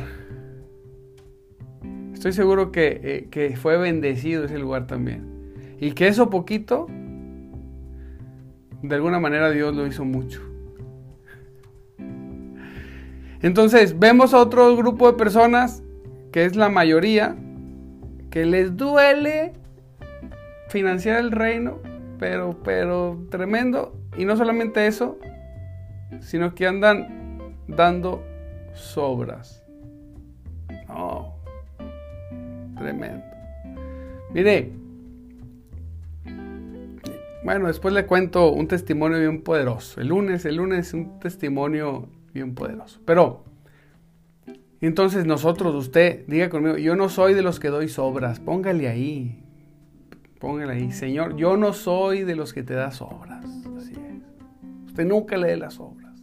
Estoy 2.15 2.33
seguro 2.33 2.71
que, 2.71 3.01
eh, 3.03 3.29
que 3.31 3.57
fue 3.57 3.77
bendecido 3.77 4.45
ese 4.45 4.59
lugar 4.59 4.87
también. 4.87 5.77
Y 5.81 5.93
que 5.93 6.07
eso 6.07 6.31
poquito, 6.31 6.87
de 8.83 8.95
alguna 8.95 9.19
manera 9.19 9.51
Dios 9.51 9.75
lo 9.75 9.87
hizo 9.87 10.05
mucho. 10.05 10.52
Entonces, 13.43 13.99
vemos 13.99 14.35
a 14.35 14.39
otro 14.39 14.77
grupo 14.77 15.11
de 15.11 15.19
personas, 15.19 15.83
que 16.31 16.45
es 16.45 16.55
la 16.55 16.69
mayoría, 16.69 17.37
que 18.31 18.47
les 18.47 18.77
duele 18.77 19.53
financiar 20.69 21.19
el 21.19 21.33
reino, 21.33 21.81
pero, 22.19 22.57
pero 22.63 23.27
tremendo. 23.31 23.95
Y 24.17 24.25
no 24.25 24.37
solamente 24.37 24.87
eso, 24.87 25.19
sino 26.21 26.55
que 26.55 26.67
andan 26.67 27.57
dando 27.67 28.23
sobras. 28.75 29.65
Oh, 30.89 31.35
tremendo. 32.77 33.25
Mire, 34.33 34.71
bueno, 37.45 37.67
después 37.67 37.93
le 37.93 38.07
cuento 38.07 38.53
un 38.53 38.69
testimonio 38.69 39.19
bien 39.19 39.43
poderoso. 39.43 40.01
El 40.01 40.09
lunes, 40.09 40.45
el 40.45 40.57
lunes 40.57 40.95
un 40.95 41.19
testimonio 41.19 42.09
bien 42.33 42.55
poderoso. 42.55 43.01
Pero, 43.05 43.45
entonces 44.81 45.27
nosotros, 45.27 45.75
usted, 45.75 46.27
diga 46.27 46.51
conmigo, 46.51 46.77
yo 46.77 46.97
no 46.97 47.09
soy 47.09 47.35
de 47.35 47.42
los 47.42 47.61
que 47.61 47.68
doy 47.68 47.88
sobras. 47.88 48.40
Póngale 48.40 48.88
ahí. 48.88 49.42
Póngale 50.38 50.73
ahí. 50.73 50.92
Señor, 50.92 51.37
yo 51.37 51.57
no 51.57 51.73
soy 51.73 52.25
de 52.25 52.37
los 52.37 52.53
que 52.53 52.62
te 52.62 52.75
da 52.75 52.90
sobras. 52.90 53.45
Así 53.77 53.92
es. 53.92 54.87
Usted 54.87 55.07
nunca 55.07 55.37
le 55.37 55.49
dé 55.49 55.57
las 55.57 55.79
obras. 55.79 56.18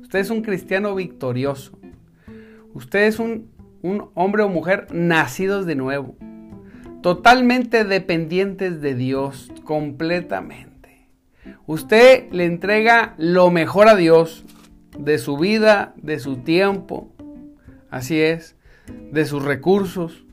Usted 0.00 0.18
es 0.20 0.30
un 0.30 0.42
cristiano 0.42 0.94
victorioso. 0.94 1.78
Usted 2.72 3.04
es 3.04 3.18
un, 3.18 3.50
un 3.82 4.10
hombre 4.14 4.42
o 4.42 4.48
mujer 4.48 4.86
nacidos 4.90 5.66
de 5.66 5.74
nuevo 5.74 6.16
totalmente 7.06 7.84
dependientes 7.84 8.80
de 8.80 8.96
Dios, 8.96 9.52
completamente. 9.62 11.06
Usted 11.64 12.28
le 12.32 12.46
entrega 12.46 13.14
lo 13.16 13.52
mejor 13.52 13.86
a 13.86 13.94
Dios 13.94 14.44
de 14.98 15.18
su 15.18 15.36
vida, 15.36 15.94
de 15.96 16.18
su 16.18 16.38
tiempo, 16.38 17.08
así 17.90 18.20
es, 18.20 18.56
de 19.10 19.24
sus 19.24 19.44
recursos, 19.44 20.24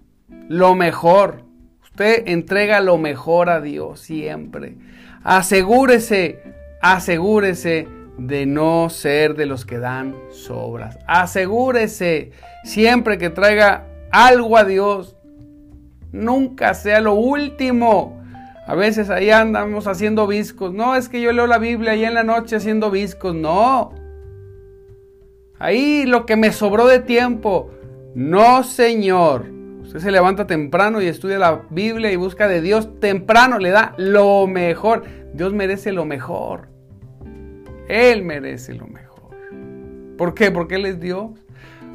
lo 0.47 0.75
mejor. 0.75 1.43
Usted 1.83 2.23
entrega 2.27 2.79
lo 2.79 2.97
mejor 2.97 3.49
a 3.49 3.61
Dios 3.61 3.99
siempre. 3.99 4.77
Asegúrese, 5.23 6.41
asegúrese 6.81 7.87
de 8.17 8.45
no 8.45 8.89
ser 8.89 9.35
de 9.35 9.45
los 9.45 9.65
que 9.65 9.79
dan 9.79 10.15
sobras. 10.31 10.97
Asegúrese 11.07 12.31
siempre 12.63 13.17
que 13.17 13.29
traiga 13.29 13.87
algo 14.11 14.57
a 14.57 14.63
Dios, 14.63 15.15
nunca 16.11 16.73
sea 16.73 17.01
lo 17.01 17.15
último. 17.15 18.21
A 18.65 18.75
veces 18.75 19.09
ahí 19.09 19.29
andamos 19.29 19.87
haciendo 19.87 20.25
viscos. 20.25 20.73
No, 20.73 20.95
es 20.95 21.09
que 21.09 21.21
yo 21.21 21.33
leo 21.33 21.47
la 21.47 21.57
Biblia 21.57 21.91
ahí 21.91 22.05
en 22.05 22.13
la 22.13 22.23
noche 22.23 22.55
haciendo 22.55 22.91
viscos. 22.91 23.35
No. 23.35 23.93
Ahí 25.63 26.05
lo 26.05 26.25
que 26.25 26.35
me 26.35 26.51
sobró 26.51 26.87
de 26.87 26.99
tiempo. 26.99 27.71
No, 28.15 28.63
Señor. 28.63 29.45
Usted 29.81 29.99
se 29.99 30.11
levanta 30.11 30.45
temprano 30.45 31.01
y 31.01 31.07
estudia 31.07 31.39
la 31.39 31.61
Biblia 31.69 32.11
y 32.11 32.17
busca 32.17 32.49
de 32.49 32.61
Dios 32.61 32.99
temprano. 32.99 33.59
Le 33.59 33.69
da 33.69 33.95
lo 33.97 34.45
mejor. 34.45 35.05
Dios 35.33 35.53
merece 35.53 35.93
lo 35.93 36.03
mejor. 36.03 36.67
Él 37.87 38.23
merece 38.23 38.73
lo 38.73 38.87
mejor. 38.87 39.37
¿Por 40.17 40.33
qué? 40.33 40.51
Porque 40.51 40.75
Él 40.75 40.85
es 40.85 40.99
Dios. 40.99 41.31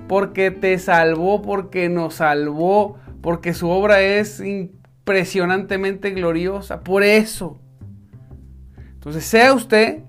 Porque 0.08 0.50
te 0.50 0.78
salvó, 0.78 1.42
porque 1.42 1.90
nos 1.90 2.14
salvó 2.14 2.96
porque 3.20 3.52
su 3.52 3.68
obra 3.68 4.00
es 4.00 4.40
impresionantemente 4.40 6.12
gloriosa. 6.12 6.80
Por 6.80 7.02
eso. 7.02 7.60
Entonces, 8.94 9.24
sea 9.24 9.52
usted 9.52 10.04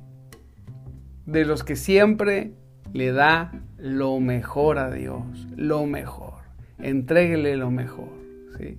de 1.26 1.44
los 1.44 1.66
que 1.66 1.76
siempre 1.76 2.54
le 2.94 3.12
da 3.12 3.52
lo 3.78 4.20
mejor 4.20 4.78
a 4.78 4.92
Dios, 4.92 5.48
lo 5.56 5.86
mejor. 5.86 6.34
Entréguele 6.80 7.58
lo 7.58 7.72
mejor. 7.72 8.10
¿sí? 8.58 8.78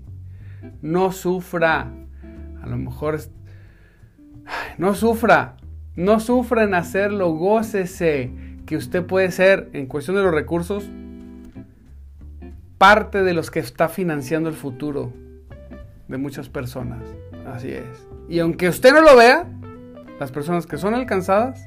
No 0.82 1.12
sufra, 1.12 1.92
a 2.62 2.66
lo 2.66 2.76
mejor, 2.76 3.18
no 4.78 4.94
sufra, 4.94 5.56
no 5.96 6.20
sufra 6.20 6.64
en 6.64 6.74
hacerlo, 6.74 7.30
gócese 7.30 8.32
que 8.66 8.76
usted 8.76 9.04
puede 9.04 9.30
ser, 9.30 9.68
en 9.72 9.86
cuestión 9.86 10.16
de 10.16 10.22
los 10.22 10.32
recursos, 10.32 10.88
parte 12.78 13.22
de 13.22 13.34
los 13.34 13.50
que 13.50 13.58
está 13.58 13.88
financiando 13.88 14.48
el 14.48 14.54
futuro 14.54 15.12
de 16.08 16.16
muchas 16.18 16.48
personas. 16.48 17.02
Así 17.46 17.70
es. 17.72 18.06
Y 18.28 18.38
aunque 18.38 18.68
usted 18.68 18.92
no 18.92 19.00
lo 19.02 19.16
vea, 19.16 19.46
las 20.18 20.30
personas 20.30 20.66
que 20.66 20.76
son 20.76 20.94
alcanzadas, 20.94 21.66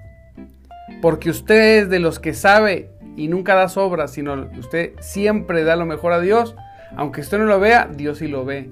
porque 1.03 1.29
usted 1.29 1.81
es 1.81 1.89
de 1.89 1.99
los 1.99 2.17
que 2.21 2.33
sabe 2.33 2.89
y 3.17 3.27
nunca 3.27 3.55
da 3.55 3.67
sobras, 3.67 4.13
sino 4.13 4.49
usted 4.57 4.93
siempre 5.01 5.65
da 5.65 5.75
lo 5.75 5.85
mejor 5.85 6.13
a 6.13 6.21
Dios, 6.21 6.55
aunque 6.95 7.19
usted 7.19 7.39
no 7.39 7.43
lo 7.43 7.59
vea, 7.59 7.89
Dios 7.93 8.19
sí 8.19 8.29
lo 8.29 8.45
ve. 8.45 8.69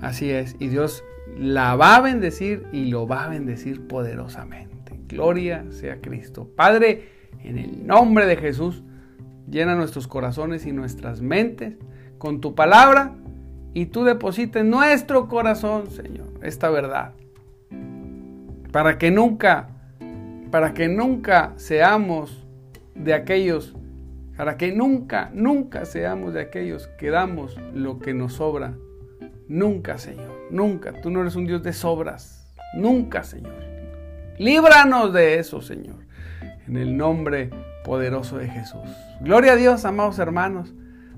Así 0.00 0.30
es. 0.30 0.56
Y 0.58 0.68
Dios 0.68 1.04
la 1.36 1.76
va 1.76 1.96
a 1.96 2.00
bendecir 2.00 2.66
y 2.72 2.86
lo 2.86 3.06
va 3.06 3.24
a 3.24 3.28
bendecir 3.28 3.86
poderosamente. 3.86 4.98
Gloria 5.06 5.66
sea 5.68 6.00
Cristo. 6.00 6.48
Padre, 6.56 7.10
en 7.44 7.58
el 7.58 7.86
nombre 7.86 8.24
de 8.24 8.36
Jesús, 8.36 8.82
Llena 9.50 9.76
nuestros 9.76 10.08
corazones 10.08 10.66
y 10.66 10.72
nuestras 10.72 11.20
mentes 11.20 11.74
con 12.18 12.40
tu 12.40 12.54
palabra 12.54 13.14
y 13.74 13.86
tú 13.86 14.02
deposites 14.04 14.62
en 14.62 14.70
nuestro 14.70 15.28
corazón, 15.28 15.90
Señor, 15.90 16.26
esta 16.42 16.68
verdad. 16.68 17.12
Para 18.72 18.98
que 18.98 19.12
nunca, 19.12 19.68
para 20.56 20.72
que 20.72 20.88
nunca 20.88 21.52
seamos 21.56 22.42
de 22.94 23.12
aquellos, 23.12 23.76
para 24.38 24.56
que 24.56 24.72
nunca, 24.72 25.28
nunca 25.34 25.84
seamos 25.84 26.32
de 26.32 26.40
aquellos 26.40 26.88
que 26.96 27.10
damos 27.10 27.60
lo 27.74 27.98
que 27.98 28.14
nos 28.14 28.32
sobra. 28.32 28.72
Nunca, 29.48 29.98
Señor, 29.98 30.32
nunca. 30.50 30.94
Tú 31.02 31.10
no 31.10 31.20
eres 31.20 31.36
un 31.36 31.46
Dios 31.46 31.62
de 31.62 31.74
sobras. 31.74 32.50
Nunca, 32.74 33.22
Señor. 33.22 33.52
Líbranos 34.38 35.12
de 35.12 35.38
eso, 35.38 35.60
Señor. 35.60 35.96
En 36.66 36.78
el 36.78 36.96
nombre 36.96 37.50
poderoso 37.84 38.38
de 38.38 38.48
Jesús. 38.48 38.88
Gloria 39.20 39.52
a 39.52 39.56
Dios, 39.56 39.84
amados 39.84 40.18
hermanos. 40.18 40.72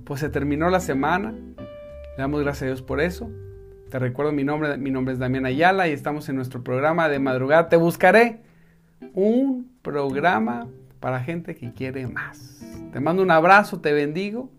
Pues 0.05 0.19
se 0.19 0.31
terminó 0.31 0.69
la 0.69 0.81
semana. 0.81 1.31
Le 1.31 2.17
damos 2.17 2.41
gracias 2.41 2.63
a 2.63 2.67
Dios 2.67 2.83
por 2.83 3.01
eso. 3.01 3.31
Te 3.89 4.01
recuerdo 4.01 4.33
mi 4.33 4.43
nombre, 4.43 4.77
mi 4.79 4.91
nombre 4.91 5.15
es 5.15 5.21
Damián 5.21 5.47
Ayala 5.47 5.87
y 5.87 5.93
estamos 5.93 6.29
en 6.29 6.35
nuestro 6.35 6.65
programa 6.65 7.09
de 7.09 7.21
madrugada. 7.21 7.69
Te 7.69 7.77
buscaré 7.77 8.48
un 9.15 9.71
programa 9.83 10.69
para 11.01 11.21
gente 11.21 11.55
que 11.55 11.73
quiere 11.73 12.07
más. 12.07 12.61
Te 12.93 13.01
mando 13.01 13.23
un 13.23 13.31
abrazo, 13.31 13.81
te 13.81 13.93
bendigo. 13.93 14.51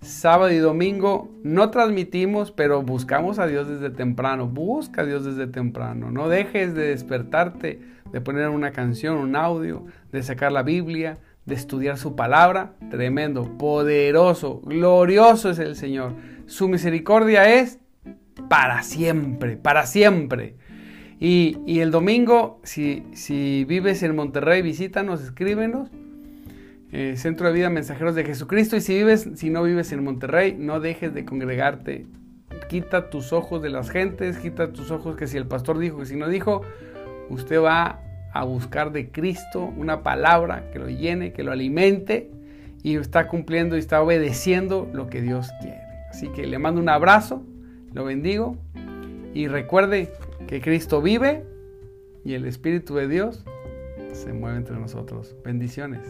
Sábado 0.00 0.52
y 0.52 0.58
domingo 0.58 1.28
no 1.42 1.70
transmitimos, 1.70 2.52
pero 2.52 2.82
buscamos 2.82 3.40
a 3.40 3.46
Dios 3.46 3.68
desde 3.68 3.90
temprano. 3.90 4.46
Busca 4.46 5.02
a 5.02 5.04
Dios 5.04 5.24
desde 5.24 5.48
temprano. 5.48 6.10
No 6.12 6.28
dejes 6.28 6.74
de 6.74 6.88
despertarte, 6.88 7.80
de 8.12 8.20
poner 8.20 8.48
una 8.48 8.70
canción, 8.70 9.16
un 9.16 9.34
audio, 9.34 9.86
de 10.12 10.22
sacar 10.22 10.52
la 10.52 10.62
Biblia, 10.62 11.18
de 11.46 11.56
estudiar 11.56 11.98
su 11.98 12.14
palabra. 12.14 12.74
Tremendo, 12.90 13.58
poderoso, 13.58 14.60
glorioso 14.60 15.50
es 15.50 15.58
el 15.58 15.74
Señor. 15.74 16.14
Su 16.46 16.68
misericordia 16.68 17.58
es 17.58 17.80
para 18.48 18.82
siempre, 18.82 19.56
para 19.56 19.84
siempre. 19.86 20.56
Y, 21.20 21.80
el 21.80 21.90
domingo, 21.90 22.60
si, 22.62 23.04
si, 23.12 23.64
vives 23.64 24.02
en 24.02 24.14
Monterrey, 24.14 24.62
visítanos, 24.62 25.22
escríbenos. 25.22 25.90
Eh, 26.90 27.16
Centro 27.16 27.48
de 27.48 27.52
Vida 27.52 27.70
Mensajeros 27.70 28.14
de 28.14 28.24
Jesucristo. 28.24 28.76
Y 28.76 28.80
si 28.80 28.94
vives, 28.94 29.28
si 29.34 29.50
no 29.50 29.62
vives 29.62 29.92
en 29.92 30.04
Monterrey, 30.04 30.54
no 30.58 30.80
dejes 30.80 31.12
de 31.12 31.24
congregarte. 31.24 32.06
Quita 32.68 33.10
tus 33.10 33.32
ojos 33.32 33.62
de 33.62 33.70
las 33.70 33.90
gentes, 33.90 34.38
quita 34.38 34.72
tus 34.72 34.90
ojos 34.90 35.16
que 35.16 35.26
si 35.26 35.36
el 35.36 35.46
pastor 35.46 35.78
dijo, 35.78 35.98
que 35.98 36.06
si 36.06 36.16
no 36.16 36.28
dijo, 36.28 36.62
usted 37.28 37.60
va 37.60 38.00
a 38.32 38.44
buscar 38.44 38.92
de 38.92 39.10
Cristo 39.10 39.72
una 39.76 40.02
palabra 40.02 40.70
que 40.70 40.78
lo 40.78 40.88
llene, 40.88 41.32
que 41.32 41.42
lo 41.42 41.52
alimente 41.52 42.30
y 42.82 42.96
está 42.96 43.26
cumpliendo 43.26 43.76
y 43.76 43.80
está 43.80 44.00
obedeciendo 44.02 44.88
lo 44.92 45.08
que 45.08 45.20
Dios 45.20 45.50
quiere. 45.60 45.80
Así 46.10 46.28
que 46.28 46.46
le 46.46 46.58
mando 46.58 46.80
un 46.80 46.88
abrazo, 46.88 47.42
lo 47.92 48.04
bendigo 48.04 48.56
y 49.34 49.46
recuerde 49.48 50.12
que 50.48 50.62
Cristo 50.62 51.02
vive 51.02 51.44
y 52.24 52.32
el 52.34 52.46
Espíritu 52.46 52.94
de 52.94 53.06
Dios 53.06 53.44
se 54.12 54.32
mueve 54.32 54.56
entre 54.56 54.76
nosotros. 54.76 55.36
Bendiciones. 55.44 56.00